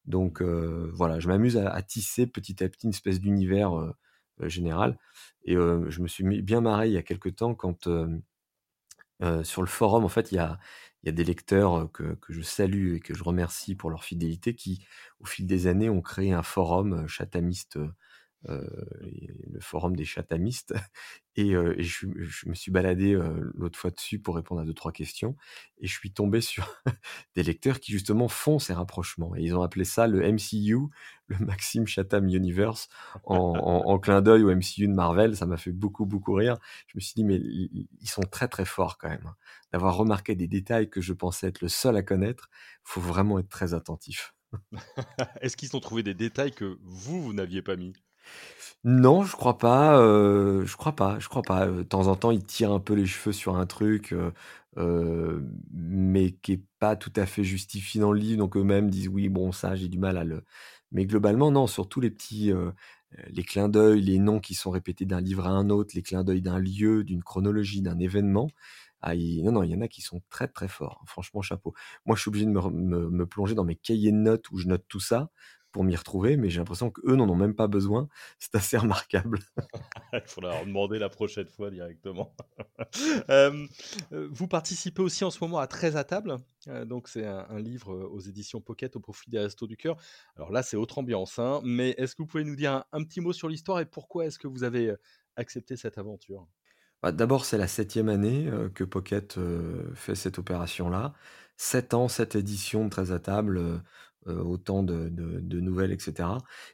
Donc 0.07 0.41
voilà, 0.41 1.19
je 1.19 1.27
m'amuse 1.27 1.57
à, 1.57 1.81
tisser 1.81 2.27
petit 2.27 2.63
à 2.63 2.69
petit 2.69 2.85
une 2.85 2.91
espèce 2.91 3.19
d'univers 3.19 3.71
général. 4.41 4.97
Et 5.45 5.53
je 5.55 6.01
me 6.01 6.07
suis 6.07 6.23
bien 6.41 6.61
marré 6.61 6.87
il 6.87 6.93
y 6.93 6.97
a 6.97 7.03
quelques 7.03 7.35
temps 7.35 7.55
quand 7.55 7.87
sur 9.43 9.61
le 9.61 9.67
forum, 9.67 10.03
en 10.03 10.09
fait, 10.09 10.31
il 10.31 10.35
y 10.35 10.39
a, 10.39 10.59
il 11.05 11.09
y 11.09 11.09
a 11.09 11.11
des 11.13 11.23
lecteurs 11.23 11.91
que, 11.91 12.17
je 12.29 12.41
salue 12.41 12.95
et 12.95 12.99
que 12.99 13.13
je 13.13 13.23
remercie 13.23 13.75
pour 13.75 13.91
leur 13.91 14.03
fidélité 14.03 14.55
qui, 14.55 14.83
au 15.19 15.25
fil 15.25 15.45
des 15.45 15.67
années, 15.67 15.89
ont 15.89 16.01
créé 16.01 16.33
un 16.33 16.41
forum 16.41 17.07
chatamiste, 17.07 17.77
le 18.47 19.59
forum 19.59 19.95
des 19.95 20.05
chatamistes. 20.05 20.73
Et, 21.37 21.51
je, 21.51 22.07
me 22.47 22.53
suis 22.53 22.71
baladé 22.71 23.19
l'autre 23.55 23.77
fois 23.77 23.91
dessus 23.91 24.19
pour 24.19 24.35
répondre 24.35 24.61
à 24.61 24.65
deux, 24.65 24.73
trois 24.73 24.93
questions. 24.93 25.35
Et 25.79 25.87
je 25.87 25.93
suis 25.93 26.11
tombé 26.11 26.39
sur 26.41 26.81
des 27.35 27.43
lecteurs 27.43 27.79
qui, 27.79 27.91
justement, 27.91 28.27
font 28.27 28.57
ces 28.57 28.73
rapprochements. 28.73 29.35
Et 29.35 29.43
ils 29.43 29.55
ont 29.55 29.61
appelé 29.61 29.83
ça 29.83 30.07
le 30.07 30.21
MCU, 30.31 30.77
le 31.27 31.37
Maxime 31.39 31.87
Chatham 31.87 32.29
Universe, 32.29 32.87
en, 33.25 33.99
clin 33.99 34.21
d'œil 34.21 34.43
au 34.43 34.55
MCU 34.55 34.87
de 34.87 34.93
Marvel. 34.93 35.35
Ça 35.35 35.45
m'a 35.45 35.57
fait 35.57 35.71
beaucoup, 35.71 36.05
beaucoup 36.05 36.33
rire. 36.33 36.57
Je 36.87 36.93
me 36.95 37.01
suis 37.01 37.13
dit, 37.15 37.23
mais 37.25 37.35
ils 37.35 38.09
sont 38.09 38.21
très, 38.21 38.47
très 38.47 38.65
forts 38.65 38.97
quand 38.97 39.09
même. 39.09 39.25
Hein. 39.25 39.35
D'avoir 39.73 39.97
remarqué 39.97 40.35
des 40.35 40.47
détails 40.47 40.89
que 40.89 41.01
je 41.01 41.13
pensais 41.13 41.47
être 41.47 41.61
le 41.61 41.67
seul 41.67 41.97
à 41.97 42.03
connaître, 42.03 42.49
faut 42.83 43.01
vraiment 43.01 43.39
être 43.39 43.49
très 43.49 43.73
attentif. 43.73 44.33
Est-ce 45.41 45.57
qu'ils 45.57 45.75
ont 45.75 45.79
trouvé 45.79 46.03
des 46.03 46.13
détails 46.13 46.51
que 46.51 46.77
vous, 46.81 47.21
vous 47.21 47.33
n'aviez 47.33 47.61
pas 47.61 47.75
mis? 47.75 47.93
Non, 48.83 49.23
je 49.23 49.35
crois 49.35 49.57
pas, 49.57 49.99
euh, 49.99 50.65
je 50.65 50.77
crois 50.77 50.95
pas, 50.95 51.19
je 51.19 51.27
crois 51.29 51.41
pas. 51.43 51.67
Euh, 51.67 51.77
de 51.79 51.83
temps 51.83 52.07
en 52.07 52.15
temps, 52.15 52.31
il 52.31 52.43
tire 52.45 52.71
un 52.71 52.79
peu 52.79 52.93
les 52.93 53.05
cheveux 53.05 53.33
sur 53.33 53.55
un 53.57 53.65
truc, 53.65 54.13
euh, 54.77 55.41
mais 55.73 56.31
qui 56.33 56.53
est 56.53 56.63
pas 56.79 56.95
tout 56.95 57.13
à 57.15 57.25
fait 57.25 57.43
justifié 57.43 58.01
dans 58.01 58.11
le 58.11 58.19
livre, 58.19 58.37
donc 58.39 58.57
eux-mêmes 58.57 58.89
disent: 58.89 59.07
«Oui, 59.09 59.29
bon, 59.29 59.51
ça, 59.51 59.75
j'ai 59.75 59.87
du 59.89 59.97
mal 59.99 60.17
à 60.17 60.23
le» 60.23 60.43
mais 60.91 61.05
globalement, 61.05 61.51
non, 61.51 61.67
surtout 61.67 61.99
les 61.99 62.11
petits, 62.11 62.53
les 63.27 63.43
clins 63.43 63.69
d'œil, 63.69 64.01
les 64.01 64.19
noms 64.19 64.39
qui 64.39 64.53
sont 64.55 64.71
répétés 64.71 65.05
d'un 65.05 65.21
livre 65.21 65.45
à 65.47 65.49
un 65.49 65.69
autre, 65.69 65.93
les 65.95 66.01
clins 66.03 66.23
d'œil 66.23 66.41
d'un 66.41 66.59
lieu, 66.59 67.03
d'une 67.03 67.23
chronologie, 67.23 67.81
d'un 67.81 67.99
événement, 67.99 68.49
ah 69.01 69.13
non, 69.15 69.51
non, 69.51 69.63
il 69.63 69.71
y 69.71 69.75
en 69.75 69.81
a 69.81 69.87
qui 69.87 70.01
sont 70.01 70.21
très, 70.29 70.47
très 70.47 70.67
forts. 70.67 71.03
Franchement, 71.07 71.41
chapeau. 71.41 71.73
Moi, 72.05 72.15
je 72.15 72.21
suis 72.21 72.29
obligé 72.29 72.45
de 72.45 72.51
me 72.51 73.25
plonger 73.25 73.53
dans 73.55 73.63
mes 73.65 73.75
cahiers 73.75 74.11
de 74.11 74.17
notes 74.17 74.49
où 74.51 74.57
je 74.57 74.67
note 74.67 74.85
tout 74.87 74.99
ça 74.99 75.29
pour 75.75 75.83
m'y 75.83 75.97
retrouver, 75.97 76.37
mais 76.37 76.49
j'ai 76.49 76.59
l'impression 76.59 76.89
qu'eux 76.89 77.17
n'en 77.17 77.27
ont 77.27 77.35
même 77.35 77.53
pas 77.53 77.67
besoin. 77.67 78.07
C'est 78.39 78.55
assez 78.55 78.77
remarquable. 78.77 79.39
Il 80.13 80.21
faudra 80.25 80.51
leur 80.51 80.65
demander 80.65 80.99
la 80.99 81.09
prochaine 81.09 81.47
fois 81.47 81.69
directement. 81.69 82.33
Euh, 83.29 83.67
vous 84.11 84.47
participez 84.47 85.01
aussi 85.01 85.23
en 85.23 85.31
ce 85.31 85.43
moment 85.43 85.57
à 85.57 85.67
13 85.67 85.97
à 85.97 86.03
table. 86.03 86.37
Euh, 86.67 86.85
donc, 86.85 87.09
c'est 87.09 87.25
un, 87.25 87.59
livre 87.59 87.93
aux 87.93 88.19
éditions 88.19 88.61
Pocket 88.61 88.95
au 88.95 88.99
profit 88.99 89.29
des 89.29 89.39
Restos 89.39 89.67
du 89.67 89.75
Cœur. 89.75 89.97
Alors 90.35 90.51
là, 90.51 90.63
c'est 90.63 90.77
autre 90.77 90.99
ambiance, 90.99 91.39
hein, 91.39 91.61
mais 91.63 91.95
est-ce 91.97 92.15
que 92.15 92.21
vous 92.21 92.27
pouvez 92.27 92.43
nous 92.43 92.55
dire 92.55 92.83
un, 92.91 93.03
petit 93.03 93.21
mot 93.21 93.33
sur 93.33 93.49
l'histoire 93.49 93.79
et 93.79 93.85
pourquoi 93.85 94.25
est-ce 94.25 94.39
que 94.39 94.47
vous 94.47 94.63
avez 94.63 94.89
euh, 94.89 94.97
accepté 95.35 95.75
cette 95.75 95.97
aventure? 95.97 96.47
Bah, 97.01 97.11
D'abord, 97.11 97.43
c'est 97.43 97.57
la 97.57 97.67
septième 97.67 98.07
année 98.07 98.49
que 98.75 98.83
Pocket 98.83 99.37
fait 99.95 100.15
cette 100.15 100.39
opération-là. 100.39 101.13
Sept 101.57 101.93
ans, 101.93 102.07
sept 102.09 102.35
éditions 102.35 102.85
de 102.85 102.89
13 102.89 103.11
à 103.13 103.19
table 103.19 103.57
euh, 103.57 103.77
autant 104.27 104.83
de, 104.83 105.09
nouvelles, 105.59 105.91
etc. 105.91 106.29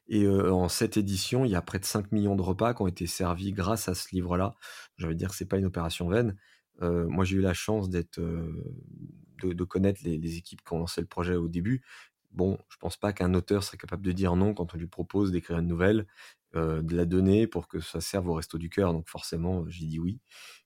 Et 0.08 0.24
euh, 0.24 0.54
en 0.54 0.70
cette 0.70 0.98
édition, 0.98 1.46
il 1.46 1.52
y 1.52 1.56
a 1.56 1.62
près 1.62 1.80
de 1.80 1.86
5 1.86 2.12
millions 2.12 2.36
de 2.36 2.42
repas 2.42 2.74
qui 2.74 2.82
ont 2.82 2.88
été 2.88 3.08
servis 3.08 3.52
grâce 3.52 3.90
à 3.90 3.96
ce 3.96 4.14
livre-là. 4.16 4.56
Je 4.98 5.08
veux 5.08 5.16
dire 5.16 5.30
que 5.30 5.36
c'est 5.36 5.46
pas 5.46 5.58
une 5.58 5.66
opération 5.66 6.08
vaine. 6.08 6.38
Euh, 6.82 7.08
moi, 7.08 7.26
j'ai 7.26 7.38
eu 7.38 7.42
la 7.42 7.54
chance 7.54 7.90
d'être, 7.90 8.20
de, 8.20 9.64
connaître 9.64 10.02
les, 10.04 10.38
équipes 10.38 10.62
qui 10.66 10.74
ont 10.74 10.80
lancé 10.80 11.02
le 11.02 11.08
projet 11.08 11.36
au 11.36 11.48
début. 11.48 11.84
Bon, 12.32 12.58
je 12.70 12.78
pense 12.78 12.96
pas 12.96 13.12
qu'un 13.12 13.34
auteur 13.34 13.64
serait 13.64 13.78
capable 13.78 14.04
de 14.04 14.14
dire 14.14 14.36
non 14.38 14.54
quand 14.54 14.74
on 14.74 14.78
lui 14.78 14.88
propose 14.88 15.32
d'écrire 15.32 15.60
une 15.60 15.68
nouvelle, 15.68 16.08
de 16.54 16.96
la 16.96 17.06
donner 17.06 17.48
pour 17.48 17.68
que 17.68 17.80
ça 17.82 18.02
serve 18.02 18.30
au 18.30 18.34
resto 18.34 18.58
du 18.58 18.70
cœur. 18.70 18.94
Donc 18.94 19.10
forcément, 19.10 19.66
j'ai 19.68 19.86
dit 19.86 20.00
oui, 20.00 20.20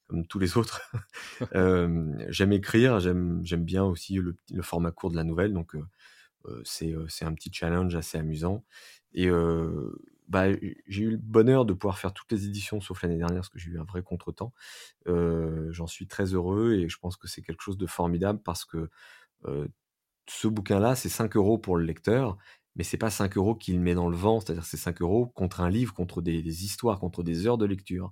comme 0.08 0.28
tous 0.28 0.38
les 0.38 0.58
autres. 0.58 0.82
j'aime 2.30 2.52
écrire, 2.52 3.00
j'aime, 3.00 3.41
bien 3.41 3.84
aussi 3.84 4.15
le, 4.15 4.36
le, 4.52 4.62
format 4.62 4.91
court 4.91 5.10
de 5.10 5.15
la 5.15 5.24
nouvelle. 5.24 5.54
Donc 5.54 5.76
c'est 6.63 7.25
un 7.25 7.34
petit 7.34 7.51
challenge 7.51 7.95
assez 7.95 8.17
amusant. 8.17 8.63
Et 9.13 9.29
bah, 10.27 10.45
j'ai 10.88 11.03
eu 11.03 11.12
le 11.12 11.17
bonheur 11.17 11.65
de 11.65 11.73
pouvoir 11.73 11.99
faire 11.99 12.13
toutes 12.13 12.31
les 12.31 12.45
éditions 12.47 12.81
sauf 12.81 13.03
l'année 13.03 13.17
dernière 13.17 13.41
parce 13.41 13.49
que 13.49 13.60
j'ai 13.60 13.71
eu 13.71 13.79
un 13.79 13.84
vrai 13.84 14.03
contretemps. 14.03 14.53
J'en 15.05 15.88
suis 15.88 16.08
très 16.08 16.34
heureux 16.34 16.73
et 16.73 16.89
je 16.89 16.97
pense 16.99 17.17
que 17.17 17.27
c'est 17.27 17.41
quelque 17.41 17.62
chose 17.62 17.77
de 17.77 17.88
formidable 17.88 18.39
parce 18.43 18.65
que 18.65 18.89
ce 20.27 20.47
bouquin-là, 20.47 20.95
c'est 20.95 21.10
5 21.10 21.36
euros 21.36 21.58
pour 21.58 21.77
le 21.77 21.86
lecteur, 21.86 22.38
mais 22.75 22.84
c'est 22.84 22.97
pas 22.97 23.10
5 23.10 23.38
euros 23.38 23.55
qu'il 23.55 23.79
met 23.79 23.93
dans 23.95 24.10
le 24.10 24.17
vent, 24.17 24.39
c'est-à-dire 24.39 24.65
c'est 24.65 24.77
5 24.77 25.01
euros 25.01 25.27
contre 25.27 25.62
un 25.62 25.69
livre, 25.69 25.93
contre 25.93 26.21
des, 26.21 26.65
histoires, 26.65 26.99
contre 26.99 27.23
des 27.23 27.47
heures 27.47 27.58
de 27.58 27.65
lecture. 27.65 28.12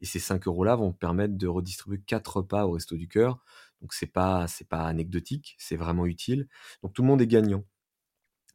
Et 0.00 0.06
ces 0.06 0.18
5 0.18 0.46
euros-là 0.46 0.76
vont 0.76 0.92
permettre 0.92 1.36
de 1.36 1.46
redistribuer 1.46 2.00
4 2.06 2.38
repas 2.38 2.64
au 2.66 2.72
Resto 2.72 2.96
du 2.96 3.08
Cœur. 3.08 3.38
Donc 3.80 3.94
c'est 3.94 4.06
pas 4.06 4.46
pas 4.68 4.84
anecdotique, 4.84 5.56
c'est 5.58 5.76
vraiment 5.76 6.06
utile. 6.06 6.48
Donc 6.82 6.92
tout 6.92 7.02
le 7.02 7.08
monde 7.08 7.22
est 7.22 7.26
gagnant 7.26 7.64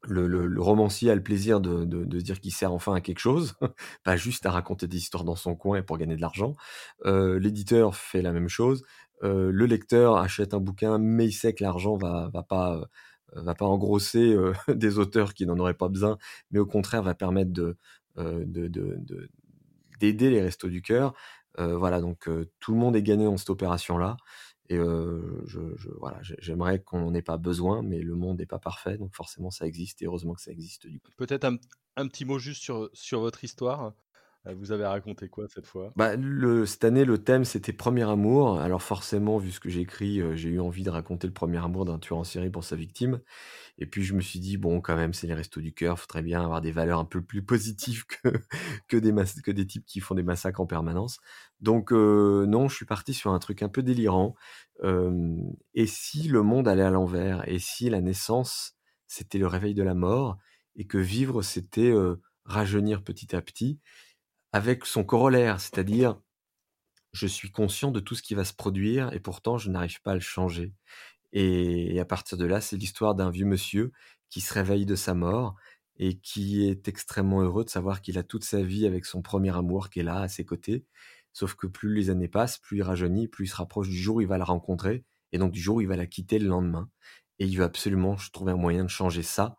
le, 0.08 0.62
romancier 0.62 1.12
a 1.12 1.15
le 1.15 1.24
plaisir 1.24 1.60
de, 1.62 1.86
se 2.18 2.24
dire 2.24 2.39
qu'il 2.39 2.54
sert 2.54 2.74
enfin 2.74 2.94
à 2.94 3.02
quelque 3.02 3.20
chose, 3.20 3.56
pas 4.04 4.18
juste 4.18 4.46
à 4.46 4.52
raconter 4.52 4.88
des 4.88 4.98
histoires 4.98 5.24
dans 5.24 5.36
son 5.36 5.56
coin 5.56 5.82
pour 5.82 5.98
gagner 5.98 6.15
de 6.15 6.22
l'argent. 6.22 6.56
Euh, 7.06 7.39
l'éditeur 7.39 7.96
fait 7.96 8.22
la 8.22 8.32
même 8.32 8.50
chose. 8.50 8.84
Euh, 9.24 9.52
le 9.52 9.65
lecteur 9.65 10.18
achète 10.18 10.54
un 10.54 10.60
bouquin, 10.60 10.98
mais 10.98 11.26
il 11.28 11.34
sait 11.34 11.54
que 11.54 11.63
l'argent 11.63 11.96
va, 11.98 12.30
va 12.34 12.44
pas 12.44 12.76
euh, 12.76 12.86
va 13.41 13.56
pas 13.56 13.65
engrosser 13.65 14.36
des 14.68 14.98
auteurs 14.98 15.34
qui 15.34 15.46
n'en 15.46 15.58
auraient 15.60 15.74
pas 15.74 15.89
besoin, 15.89 16.18
mais 16.52 16.60
au 16.60 16.65
contraire 16.65 17.04
va 17.04 17.13
permettre 17.15 17.52
de 17.52 17.78
d'aider 20.00 20.30
les 20.30 20.41
restos 20.41 20.70
du 20.70 20.82
cœur. 20.82 21.13
voilà, 21.58 22.00
donc 22.00 22.30
tout 22.62 22.72
le 22.72 22.78
monde 22.78 22.96
est 22.96 23.04
gagné 23.04 23.26
dans 23.26 23.36
cette 23.36 23.50
opération-là. 23.50 24.15
Et 24.69 24.78
je, 24.78 25.60
voilà, 25.99 26.19
j'aimerais 26.21 26.80
qu'on 26.82 26.99
n'en 26.99 27.13
ait 27.13 27.21
pas 27.21 27.38
besoin, 27.38 27.84
mais 27.84 27.99
le 27.99 28.15
monde 28.15 28.39
n'est 28.39 28.45
pas 28.45 28.60
parfait, 28.60 28.97
donc 28.97 29.13
forcément 29.15 29.51
ça 29.51 29.67
existe, 29.67 30.01
et 30.01 30.06
heureusement 30.06 30.34
que 30.34 30.41
ça 30.41 30.51
existe 30.51 30.88
du 30.88 30.99
coup. 30.99 31.12
Peut-être 31.17 31.45
un, 31.45 31.58
un, 31.97 32.08
petit 32.08 32.25
mot 32.25 32.39
juste 32.39 32.63
sur, 32.63 32.89
sur 32.93 33.19
votre 33.19 33.43
histoire. 33.43 33.93
Euh, 34.47 34.55
vous 34.58 34.71
avez 34.71 34.86
raconté 34.86 35.27
quoi 35.27 35.47
cette 35.47 35.65
fois? 35.65 35.91
Bah, 35.95 36.15
le, 36.15 36.65
Cette 36.65 36.84
année, 36.84 37.05
le 37.05 37.17
thème, 37.17 37.45
c'était 37.45 37.73
Premier 37.73 38.10
amour. 38.10 38.60
Alors 38.60 38.81
forcément, 38.81 39.38
vu 39.38 39.51
ce 39.51 39.60
que 39.60 39.69
j'ai 39.69 39.81
écrit, 39.81 40.21
euh, 40.21 40.36
j'ai 40.36 40.49
eu 40.49 40.60
envie 40.60 40.84
de 40.84 40.89
raconter 40.89 41.27
le 41.27 41.34
premier 41.34 41.58
amour 41.63 41.86
d'un 41.86 41.99
tueur 41.99 42.19
en 42.19 42.23
série 42.23 42.49
pour 42.49 42.63
sa 42.63 42.75
victime. 42.75 43.21
Et 43.77 43.86
puis 43.86 44.03
je 44.03 44.13
me 44.13 44.21
suis 44.21 44.39
dit, 44.39 44.58
bon, 44.58 44.81
quand 44.81 44.95
même, 44.95 45.13
c'est 45.13 45.27
les 45.27 45.34
restos 45.34 45.62
du 45.62 45.73
cœur, 45.73 45.99
faudrait 45.99 46.21
bien 46.21 46.43
avoir 46.43 46.62
des 46.62 46.71
valeurs 46.71 46.99
un 46.99 47.05
peu 47.05 47.21
plus 47.21 47.43
positives 47.43 48.05
que, 48.23 48.29
que, 48.88 48.97
des, 48.97 49.13
que 49.43 49.51
des 49.51 49.67
types 49.67 49.86
qui 49.86 49.99
font 49.99 50.15
des 50.15 50.23
massacres 50.23 50.62
en 50.62 50.67
permanence. 50.67 51.17
Donc 51.60 51.91
euh, 51.91 52.45
non, 52.45 52.67
je 52.67 52.75
suis 52.75 52.86
parti 52.86 53.13
sur 53.13 53.31
un 53.31 53.39
truc 53.39 53.63
un 53.63 53.69
peu 53.69 53.84
délirant. 53.84 54.36
et 55.73 55.88
si 55.88 56.27
le 56.27 56.41
monde 56.41 56.67
allait 56.67 56.84
à 56.84 56.91
l'envers? 56.91 57.47
Et 57.47 57.60
si 57.60 57.89
la 57.89 58.01
naissance, 58.01 58.75
c'était 59.08 59.38
le 59.38 59.47
réveil 59.47 59.73
de 59.73 59.84
la 59.84 59.93
mort? 59.93 60.38
Et 60.77 60.86
que 60.86 60.97
vivre, 60.97 61.41
c'était 61.41 61.93
rajeunir 62.43 63.01
petit 63.01 63.36
à 63.36 63.41
petit? 63.41 63.79
Avec 64.56 64.86
son 64.86 65.04
corollaire, 65.04 65.60
c'est-à-dire 65.60 66.18
je 67.12 67.28
suis 67.28 67.52
conscient 67.52 67.91
de 67.91 68.00
tout 68.00 68.15
ce 68.15 68.22
qui 68.24 68.36
va 68.36 68.46
se 68.46 68.54
produire 68.54 69.12
et 69.12 69.20
pourtant 69.20 69.58
je 69.58 69.70
n'arrive 69.70 70.02
pas 70.02 70.12
à 70.12 70.13
le 70.13 70.22
changer. 70.22 70.74
Et, 71.34 72.00
à 72.00 72.06
partir 72.06 72.38
de 72.38 72.46
là, 72.46 72.62
c'est 72.62 72.78
l'histoire 72.78 73.15
d'un 73.15 73.30
vieux 73.32 73.46
monsieur 73.46 73.91
qui 74.30 74.39
se 74.39 74.54
réveille 74.54 74.86
de 74.86 74.96
sa 74.96 75.13
mort 75.13 75.56
et 75.98 76.20
qui 76.20 76.70
est 76.70 76.88
extrêmement 76.88 77.41
heureux 77.41 77.65
de 77.65 77.70
savoir 77.70 78.02
qu'il 78.02 78.18
a 78.18 78.24
toute 78.24 78.46
sa 78.46 78.63
vie 78.63 78.86
avec 78.88 79.06
son 79.06 79.22
premier 79.22 79.54
amour 79.54 79.89
qui 79.89 80.00
est 80.00 80.04
là 80.04 80.22
à 80.22 80.30
ses 80.30 80.46
côtés. 80.46 80.86
Sauf 81.34 81.56
que 81.56 81.68
plus 81.68 81.94
les 81.94 82.10
années 82.10 82.30
passent, 82.30 82.58
plus 82.58 82.78
il 82.78 82.84
rajeunit, 82.84 83.28
plus 83.28 83.48
il 83.48 83.50
se 83.50 83.58
rapproche 83.58 83.89
du 83.89 83.98
jour 83.98 84.15
où 84.18 84.22
il 84.22 84.28
va 84.28 84.38
la 84.38 84.46
rencontrer 84.46 85.04
et 85.34 85.38
donc 85.38 85.52
du 85.52 85.60
jour 85.60 85.76
où 85.78 85.82
il 85.82 85.88
va 85.88 85.98
la 85.98 86.08
quitter 86.08 86.39
le 86.39 86.48
lendemain. 86.48 86.89
Et 87.39 87.46
il 87.46 87.58
veut 87.58 87.65
absolument 87.65 88.15
trouver 88.32 88.54
un 88.54 88.58
moyen 88.58 88.86
de 88.86 88.89
changer 88.89 89.22
ça. 89.22 89.58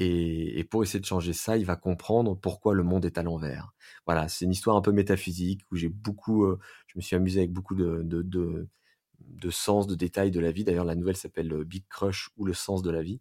Et, 0.00 0.64
pour 0.70 0.84
essayer 0.84 1.00
de 1.00 1.04
changer 1.04 1.32
ça, 1.32 1.56
il 1.56 1.66
va 1.66 1.74
comprendre 1.74 2.36
pourquoi 2.36 2.72
le 2.72 2.84
monde 2.84 3.04
est 3.04 3.18
à 3.18 3.24
l'envers. 3.24 3.72
Voilà, 4.06 4.28
c'est 4.28 4.44
une 4.44 4.52
histoire 4.52 4.76
un 4.76 4.80
peu 4.80 4.92
métaphysique 4.92 5.62
où 5.72 5.76
j'ai 5.76 5.88
beaucoup, 5.88 6.44
euh, 6.44 6.58
je 6.86 6.96
me 6.96 7.02
suis 7.02 7.16
amusé 7.16 7.40
avec 7.40 7.52
beaucoup 7.52 7.74
de, 7.74 8.04
de 8.04 9.50
sens, 9.50 9.88
de 9.88 9.96
détails 9.96 10.30
de 10.30 10.38
la 10.38 10.52
vie. 10.52 10.62
D'ailleurs, 10.62 10.84
la 10.84 10.94
nouvelle 10.94 11.16
s'appelle 11.16 11.64
Big 11.64 11.84
Crush 11.88 12.30
ou 12.36 12.44
le 12.44 12.54
sens 12.54 12.82
de 12.82 12.92
la 12.92 13.02
vie. 13.02 13.20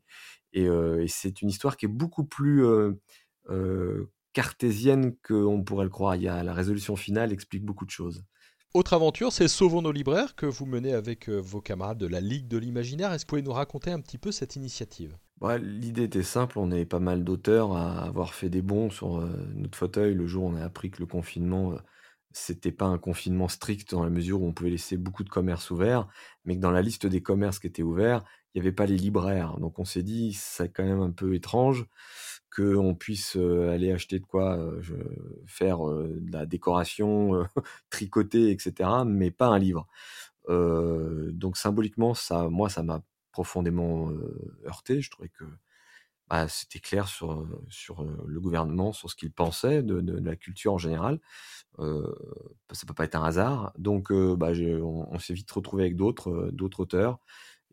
Et, 0.54 0.66
et 0.66 1.08
c'est 1.08 1.42
une 1.42 1.50
histoire 1.50 1.78
qui 1.78 1.86
est 1.86 1.90
beaucoup 1.90 2.24
plus 2.24 2.64
cartésienne 4.34 5.16
qu'on 5.28 5.64
pourrait 5.64 5.86
le 5.86 5.90
croire. 5.90 6.16
Il 6.16 6.22
y 6.22 6.28
a, 6.28 6.44
la 6.44 6.54
résolution 6.54 6.96
finale 6.96 7.34
explique 7.34 7.66
beaucoup 7.66 7.86
de 7.86 7.92
choses. 7.92 8.24
Autre 8.76 8.94
aventure, 8.94 9.34
c'est 9.34 9.48
Sauvons 9.48 9.82
nos 9.82 9.92
libraires 9.92 10.36
que 10.36 10.46
vous 10.46 10.68
menez 10.68 10.94
avec 10.94 11.28
vos 11.28 11.60
camarades 11.60 11.98
de 11.98 12.06
la 12.06 12.22
Ligue 12.22 12.48
de 12.48 12.60
l'Imaginaire. 12.60 13.12
Est-ce 13.14 13.26
que 13.26 13.30
vous 13.32 13.38
pouvez 13.38 13.42
nous 13.42 13.54
raconter 13.54 13.90
un 13.90 14.00
petit 14.00 14.20
peu 14.20 14.32
cette 14.32 14.56
initiative? 14.56 15.18
L'idée 15.42 16.04
était 16.04 16.24
simple, 16.24 16.58
on 16.58 16.72
est 16.72 16.86
pas 16.86 17.00
mal 17.00 17.24
d'auteurs 17.24 17.76
à 17.76 18.04
avoir 18.04 18.34
fait 18.34 18.50
des 18.50 18.62
bons 18.64 18.90
sur 18.90 19.20
notre 19.56 19.78
fauteuil 19.78 20.16
le 20.16 20.26
jour 20.26 20.46
où 20.46 20.50
on 20.50 20.56
a 20.56 20.64
appris 20.64 20.90
que 20.90 21.00
le 21.00 21.06
confinement 21.06 21.78
c'était 22.38 22.72
pas 22.72 22.86
un 22.86 22.98
confinement 22.98 23.48
strict 23.48 23.92
dans 23.92 24.04
la 24.04 24.10
mesure 24.10 24.42
où 24.42 24.48
on 24.48 24.54
pouvait 24.54 24.70
laisser 24.70 24.98
beaucoup 24.98 25.24
de 25.24 25.30
commerces 25.30 25.72
ouverts, 25.72 26.08
mais 26.46 26.56
que 26.56 26.62
dans 26.62 26.72
la 26.72 26.82
liste 26.82 27.08
des 27.08 27.22
commerces 27.22 27.60
qui 27.60 27.68
étaient 27.68 27.84
ouverts, 27.84 28.24
il 28.54 28.62
n'y 28.62 28.68
avait 28.68 28.76
pas 28.76 28.86
les 28.86 28.98
libraires. 28.98 29.58
Donc 29.60 29.80
on 29.80 29.86
s'est 29.86 30.04
dit, 30.04 30.34
c'est 30.34 30.70
quand 30.70 30.84
même 30.84 31.02
un 31.02 31.12
peu 31.12 31.34
étrange 31.36 31.86
qu'on 32.56 32.96
puisse 32.96 33.36
aller 33.36 33.92
acheter 33.92 34.20
de 34.20 34.26
quoi 34.26 34.60
faire 35.48 35.80
de 35.86 36.32
la 36.32 36.46
décoration, 36.46 37.46
tricoter, 37.90 38.52
etc., 38.52 38.90
mais 39.06 39.32
pas 39.32 39.48
un 39.48 39.60
livre. 39.60 39.88
donc 40.50 41.58
symboliquement, 41.58 42.14
ça, 42.14 42.50
moi, 42.50 42.70
ça 42.70 42.84
m'a 42.84 43.02
profondément 43.38 44.12
heurté. 44.66 45.00
Je 45.00 45.12
trouvais 45.12 45.30
que 45.30 45.44
bah, 46.28 46.48
c'était 46.48 46.80
clair 46.80 47.08
sur, 47.08 47.48
sur 47.70 48.04
le 48.04 48.42
gouvernement, 48.42 48.94
sur 48.94 49.12
ce 49.12 49.16
qu'il 49.16 49.32
pensait 49.32 49.84
de, 49.84 50.20
la 50.20 50.36
culture 50.36 50.74
en 50.74 50.80
général. 50.80 51.20
Euh, 51.78 52.12
ça 52.72 52.88
peut 52.88 52.96
pas 52.96 53.04
être 53.04 53.16
un 53.16 53.24
hasard. 53.24 53.74
Donc, 53.78 54.12
bah, 54.12 54.54
on, 54.82 55.20
s'est 55.20 55.36
vite 55.36 55.52
retrouvé 55.52 55.84
avec 55.84 55.96
d'autres, 55.96 56.52
auteurs 56.80 57.20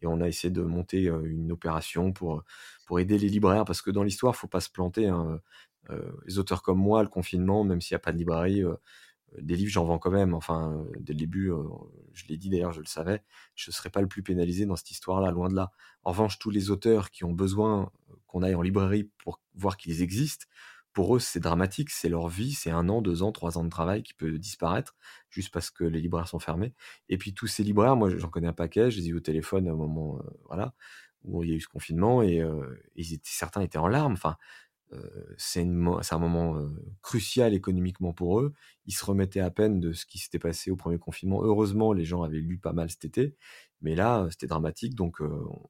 et 0.02 0.06
on 0.06 0.20
a 0.20 0.28
essayé 0.28 0.52
de 0.52 0.60
monter 0.60 1.04
une 1.24 1.50
opération 1.50 2.12
pour, 2.12 2.44
pour 2.86 3.00
aider 3.00 3.16
les 3.16 3.30
libraires 3.30 3.64
parce 3.64 3.80
que 3.80 3.90
dans 3.90 4.02
l'histoire, 4.02 4.36
faut 4.36 4.48
pas 4.48 4.60
se 4.60 4.70
planter. 4.70 5.08
Hein. 5.08 5.40
les 6.26 6.38
auteurs 6.38 6.62
comme 6.62 6.78
moi, 6.78 7.02
le 7.02 7.08
confinement, 7.08 7.64
même 7.64 7.80
s'il 7.80 7.94
n'y 7.94 8.00
a 8.02 8.04
pas 8.04 8.12
de 8.12 8.18
librairie, 8.18 8.62
des 9.40 9.56
livres, 9.56 9.70
j'en 9.70 9.84
vends 9.84 9.98
quand 9.98 10.10
même. 10.10 10.34
Enfin, 10.34 10.84
dès 11.00 11.12
le 11.12 11.18
début, 11.18 11.50
je 12.12 12.26
l'ai 12.28 12.36
dit 12.36 12.50
d'ailleurs, 12.50 12.72
je 12.72 12.80
le 12.80 12.86
savais, 12.86 13.22
je 13.54 13.70
ne 13.70 13.72
serais 13.72 13.90
pas 13.90 14.00
le 14.00 14.08
plus 14.08 14.22
pénalisé 14.22 14.66
dans 14.66 14.76
cette 14.76 14.90
histoire-là, 14.90 15.30
loin 15.30 15.48
de 15.48 15.54
là. 15.54 15.72
En 16.02 16.10
revanche, 16.10 16.38
tous 16.38 16.50
les 16.50 16.70
auteurs 16.70 17.10
qui 17.10 17.24
ont 17.24 17.32
besoin 17.32 17.90
qu'on 18.26 18.42
aille 18.42 18.54
en 18.54 18.62
librairie 18.62 19.10
pour 19.18 19.40
voir 19.54 19.76
qu'ils 19.76 20.02
existent, 20.02 20.46
pour 20.92 21.16
eux, 21.16 21.18
c'est 21.18 21.40
dramatique, 21.40 21.90
c'est 21.90 22.08
leur 22.08 22.28
vie, 22.28 22.52
c'est 22.52 22.70
un 22.70 22.88
an, 22.88 23.02
deux 23.02 23.24
ans, 23.24 23.32
trois 23.32 23.58
ans 23.58 23.64
de 23.64 23.68
travail 23.68 24.04
qui 24.04 24.14
peut 24.14 24.38
disparaître 24.38 24.94
juste 25.28 25.52
parce 25.52 25.70
que 25.70 25.82
les 25.82 26.00
libraires 26.00 26.28
sont 26.28 26.38
fermés. 26.38 26.72
Et 27.08 27.18
puis 27.18 27.34
tous 27.34 27.48
ces 27.48 27.64
libraires, 27.64 27.96
moi 27.96 28.10
j'en 28.16 28.28
connais 28.28 28.46
un 28.46 28.52
paquet, 28.52 28.92
je 28.92 28.98
les 28.98 29.06
ai 29.06 29.10
eu 29.10 29.16
au 29.16 29.20
téléphone 29.20 29.66
à 29.66 29.72
un 29.72 29.76
moment, 29.76 30.20
voilà, 30.46 30.72
où 31.24 31.42
il 31.42 31.50
y 31.50 31.52
a 31.52 31.56
eu 31.56 31.60
ce 31.60 31.66
confinement 31.66 32.22
et 32.22 32.40
certains 33.24 33.62
étaient 33.62 33.78
en 33.78 33.88
larmes. 33.88 34.12
Enfin, 34.12 34.36
c'est 35.36 35.62
un 35.62 36.18
moment 36.18 36.58
crucial 37.02 37.54
économiquement 37.54 38.12
pour 38.12 38.40
eux. 38.40 38.52
Ils 38.86 38.92
se 38.92 39.04
remettaient 39.04 39.40
à 39.40 39.50
peine 39.50 39.80
de 39.80 39.92
ce 39.92 40.06
qui 40.06 40.18
s'était 40.18 40.38
passé 40.38 40.70
au 40.70 40.76
premier 40.76 40.98
confinement. 40.98 41.42
Heureusement, 41.42 41.92
les 41.92 42.04
gens 42.04 42.22
avaient 42.22 42.38
lu 42.38 42.58
pas 42.58 42.72
mal 42.72 42.90
cet 42.90 43.04
été, 43.04 43.34
mais 43.80 43.94
là, 43.94 44.26
c'était 44.30 44.46
dramatique. 44.46 44.94
Donc, 44.94 45.20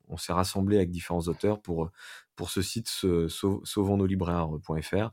on 0.08 0.16
s'est 0.16 0.32
rassemblé 0.32 0.76
avec 0.76 0.90
différents 0.90 1.26
auteurs 1.28 1.60
pour, 1.62 1.90
pour 2.36 2.50
ce 2.50 2.62
site 2.62 2.88
sauvonsnoslibraires.fr 2.88 5.10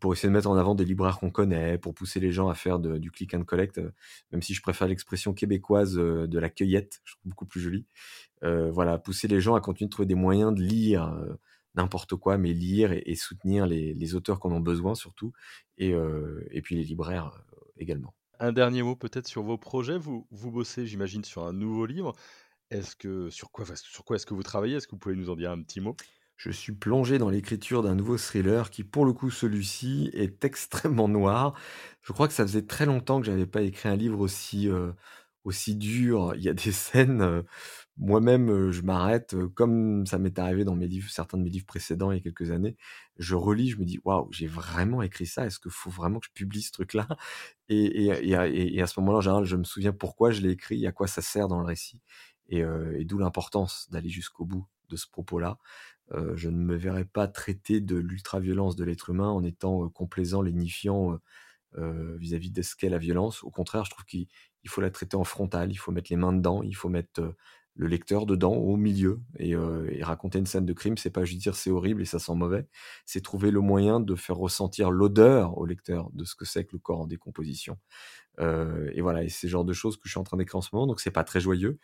pour 0.00 0.12
essayer 0.12 0.28
de 0.28 0.34
mettre 0.34 0.50
en 0.50 0.56
avant 0.56 0.74
des 0.74 0.84
libraires 0.84 1.18
qu'on 1.18 1.30
connaît, 1.30 1.78
pour 1.78 1.94
pousser 1.94 2.20
les 2.20 2.30
gens 2.30 2.50
à 2.50 2.54
faire 2.54 2.78
du 2.78 3.10
click 3.10 3.32
and 3.32 3.44
collect, 3.44 3.80
même 4.32 4.42
si 4.42 4.52
je 4.52 4.60
préfère 4.60 4.86
l'expression 4.86 5.32
québécoise 5.32 5.94
de 5.94 6.38
la 6.38 6.50
cueillette, 6.50 7.00
je 7.04 7.14
trouve 7.14 7.30
beaucoup 7.30 7.46
plus 7.46 7.60
jolie. 7.60 7.86
voilà, 8.42 8.98
pousser 8.98 9.28
les 9.28 9.40
gens 9.40 9.54
à 9.54 9.62
continuer 9.62 9.86
de 9.86 9.92
trouver 9.92 10.06
des 10.06 10.14
moyens 10.14 10.54
de 10.54 10.60
lire 10.60 11.16
n'importe 11.74 12.16
quoi, 12.16 12.38
mais 12.38 12.52
lire 12.52 12.92
et, 12.92 13.14
soutenir 13.16 13.66
les, 13.66 14.14
auteurs 14.14 14.40
qu'on 14.40 14.56
a 14.56 14.60
besoin 14.60 14.94
surtout, 14.94 15.32
et, 15.78 15.92
et 16.50 16.62
puis 16.62 16.76
les 16.76 16.84
libraires 16.84 17.44
également. 17.78 18.14
Un 18.40 18.52
dernier 18.52 18.82
mot 18.82 18.96
peut-être 18.96 19.28
sur 19.28 19.42
vos 19.42 19.58
projets. 19.58 19.98
Vous, 19.98 20.26
vous 20.30 20.50
bossez, 20.50 20.86
j'imagine, 20.86 21.24
sur 21.24 21.44
un 21.44 21.52
nouveau 21.52 21.86
livre. 21.86 22.12
Est-ce 22.70 22.96
que 22.96 23.30
sur 23.30 23.50
quoi, 23.50 23.64
sur 23.76 24.04
quoi 24.04 24.16
est-ce 24.16 24.26
que 24.26 24.34
vous 24.34 24.42
travaillez? 24.42 24.76
Est-ce 24.76 24.86
que 24.86 24.92
vous 24.92 24.98
pouvez 24.98 25.16
nous 25.16 25.30
en 25.30 25.36
dire 25.36 25.50
un 25.50 25.62
petit 25.62 25.80
mot? 25.80 25.96
Je 26.36 26.50
suis 26.50 26.72
plongé 26.72 27.18
dans 27.18 27.30
l'écriture 27.30 27.82
d'un 27.82 27.94
nouveau 27.94 28.18
thriller 28.18 28.70
qui, 28.70 28.82
pour 28.82 29.04
le 29.04 29.12
coup, 29.12 29.30
celui-ci 29.30 30.10
est 30.12 30.44
extrêmement 30.44 31.08
noir. 31.08 31.54
Je 32.02 32.12
crois 32.12 32.26
que 32.26 32.34
ça 32.34 32.44
faisait 32.44 32.66
très 32.66 32.86
longtemps 32.86 33.20
que 33.20 33.26
j'avais 33.26 33.46
pas 33.46 33.62
écrit 33.62 33.88
un 33.88 33.96
livre 33.96 34.20
aussi 34.20 34.68
aussi 35.44 35.76
dur. 35.76 36.34
Il 36.36 36.42
y 36.42 36.48
a 36.48 36.54
des 36.54 36.72
scènes 36.72 37.44
moi-même, 37.96 38.70
je 38.70 38.82
m'arrête, 38.82 39.36
comme 39.54 40.04
ça 40.06 40.18
m'est 40.18 40.38
arrivé 40.38 40.64
dans 40.64 40.74
mes 40.74 40.88
livres, 40.88 41.10
certains 41.10 41.38
de 41.38 41.44
mes 41.44 41.50
livres 41.50 41.66
précédents 41.66 42.10
il 42.10 42.16
y 42.16 42.20
a 42.20 42.22
quelques 42.22 42.50
années. 42.50 42.76
Je 43.18 43.36
relis, 43.36 43.70
je 43.70 43.78
me 43.78 43.84
dis, 43.84 44.00
waouh, 44.04 44.28
j'ai 44.32 44.48
vraiment 44.48 45.00
écrit 45.02 45.26
ça. 45.26 45.46
Est-ce 45.46 45.60
qu'il 45.60 45.70
faut 45.70 45.90
vraiment 45.90 46.18
que 46.18 46.26
je 46.26 46.32
publie 46.32 46.62
ce 46.62 46.72
truc-là? 46.72 47.06
Et, 47.70 48.06
et, 48.06 48.82
à 48.82 48.86
ce 48.86 49.00
moment-là, 49.00 49.18
en 49.18 49.20
général, 49.22 49.44
je 49.44 49.56
me 49.56 49.64
souviens 49.64 49.92
pourquoi 49.94 50.32
je 50.32 50.42
l'ai 50.42 50.50
écrit, 50.50 50.86
à 50.86 50.92
quoi 50.92 51.06
ça 51.06 51.22
sert 51.22 51.48
dans 51.48 51.58
le 51.60 51.64
récit, 51.64 51.98
et, 52.50 52.62
d'où 53.06 53.16
l'importance 53.16 53.88
d'aller 53.90 54.10
jusqu'au 54.10 54.44
bout 54.44 54.66
de 54.90 54.96
ce 54.96 55.06
propos-là. 55.08 55.56
je 56.34 56.50
ne 56.50 56.58
me 56.58 56.76
verrais 56.76 57.06
pas 57.06 57.26
traiter 57.26 57.80
de 57.80 57.96
l'ultra-violence 57.96 58.76
de 58.76 58.84
l'être 58.84 59.08
humain 59.10 59.30
en 59.30 59.42
étant 59.44 59.88
complaisant, 59.88 60.42
lénifiant 60.42 61.18
vis-à-vis 61.76 62.50
de 62.50 62.62
ce 62.62 62.76
qu'est 62.76 62.88
la 62.88 62.98
violence. 62.98 63.42
Au 63.42 63.50
contraire, 63.50 63.84
je 63.84 63.90
trouve 63.90 64.04
qu'il 64.04 64.28
faut 64.66 64.80
la 64.80 64.90
traiter 64.90 65.16
en 65.16 65.24
frontal, 65.24 65.72
il 65.72 65.76
faut 65.76 65.92
mettre 65.92 66.10
les 66.10 66.16
mains 66.16 66.32
dedans, 66.32 66.62
il 66.62 66.76
faut 66.76 66.88
mettre 66.88 67.34
le 67.76 67.88
lecteur 67.88 68.26
dedans, 68.26 68.54
au 68.54 68.76
milieu, 68.76 69.20
et, 69.38 69.54
euh, 69.54 69.88
et, 69.90 70.02
raconter 70.02 70.38
une 70.38 70.46
scène 70.46 70.64
de 70.64 70.72
crime, 70.72 70.96
c'est 70.96 71.10
pas 71.10 71.24
juste 71.24 71.42
dire 71.42 71.56
c'est 71.56 71.70
horrible 71.70 72.02
et 72.02 72.04
ça 72.04 72.18
sent 72.18 72.34
mauvais, 72.34 72.68
c'est 73.04 73.20
trouver 73.20 73.50
le 73.50 73.60
moyen 73.60 74.00
de 74.00 74.14
faire 74.14 74.36
ressentir 74.36 74.90
l'odeur 74.90 75.58
au 75.58 75.66
lecteur 75.66 76.08
de 76.12 76.24
ce 76.24 76.36
que 76.36 76.44
c'est 76.44 76.64
que 76.64 76.70
le 76.72 76.78
corps 76.78 77.00
en 77.00 77.06
décomposition. 77.06 77.78
Euh, 78.40 78.90
et 78.94 79.00
voilà, 79.00 79.24
et 79.24 79.28
c'est 79.28 79.48
le 79.48 79.52
genre 79.52 79.64
de 79.64 79.72
choses 79.72 79.96
que 79.96 80.02
je 80.04 80.10
suis 80.10 80.20
en 80.20 80.24
train 80.24 80.36
d'écrire 80.36 80.56
en 80.56 80.62
ce 80.62 80.70
moment, 80.72 80.86
donc 80.86 81.00
c'est 81.00 81.10
pas 81.10 81.24
très 81.24 81.40
joyeux, 81.40 81.78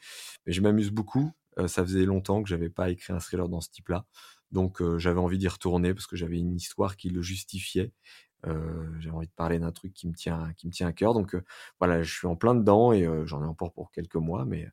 mais 0.46 0.53
je 0.53 0.61
m'amuse 0.61 0.90
beaucoup. 0.90 1.33
Euh, 1.59 1.66
ça 1.66 1.85
faisait 1.85 2.05
longtemps 2.05 2.42
que 2.42 2.48
j'avais 2.48 2.70
pas 2.70 2.90
écrit 2.90 3.12
un 3.12 3.18
thriller 3.18 3.48
dans 3.48 3.61
ce 3.61 3.70
type-là, 3.70 4.07
donc 4.53 4.81
euh, 4.83 4.98
j'avais 4.98 5.20
envie 5.20 5.38
d'y 5.38 5.48
retourner 5.48 5.94
parce 5.94 6.07
que 6.07 6.16
j'avais 6.16 6.38
une 6.38 6.55
histoire 6.57 6.96
qui 6.96 7.11
le 7.11 7.22
justifiait. 7.22 7.92
Euh, 8.46 8.87
j'avais 9.00 9.14
envie 9.16 9.26
de 9.26 9.33
parler 9.33 9.59
d'un 9.59 9.72
truc 9.72 9.92
qui 9.92 10.09
me 10.09 10.14
tient, 10.14 10.53
qui 10.57 10.66
me 10.66 10.72
tient 10.72 10.88
à 10.88 10.92
cœur, 10.92 11.14
donc 11.14 11.37
voilà, 11.79 12.03
je 12.03 12.12
suis 12.12 12.26
en 12.26 12.37
plein 12.37 12.55
dedans 12.55 12.92
et 12.92 13.07
j'en 13.26 13.42
ai 13.42 13.46
encore 13.46 13.72
pour 13.72 13.90
quelques 13.90 14.16
mois, 14.16 14.44
mais 14.44 14.68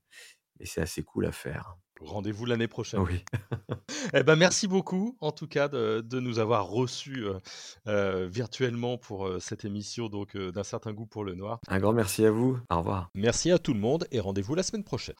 c'est 0.64 0.82
assez 0.82 1.04
cool 1.04 1.26
à 1.26 1.32
faire. 1.32 1.78
Rendez-vous 2.02 2.46
l'année 2.46 2.68
prochaine. 2.68 3.00
Oui. 3.02 3.24
eh 4.14 4.24
ben, 4.24 4.36
merci 4.36 4.68
beaucoup, 4.68 5.18
en 5.20 5.32
tout 5.32 5.48
cas, 5.48 5.68
de, 5.68 6.02
de 6.02 6.20
nous 6.20 6.40
avoir 6.40 6.68
reçus 6.68 7.26
euh, 7.26 7.40
euh, 7.88 8.28
virtuellement 8.30 8.98
pour 8.98 9.26
euh, 9.26 9.40
cette 9.40 9.66
émission 9.66 10.08
donc 10.08 10.38
d'un 10.38 10.64
certain 10.64 10.94
goût 10.94 11.06
pour 11.06 11.24
le 11.24 11.36
noir. 11.36 11.60
Un 11.68 11.80
grand 11.80 11.94
merci 11.94 12.26
à 12.26 12.32
vous. 12.32 12.60
Au 12.70 12.78
revoir. 12.78 13.10
Merci 13.16 13.52
à 13.52 13.58
tout 13.58 13.74
le 13.74 13.80
monde 13.80 14.08
et 14.12 14.20
rendez-vous 14.20 14.56
la 14.56 14.64
semaine 14.64 14.84
prochaine. 14.84 15.16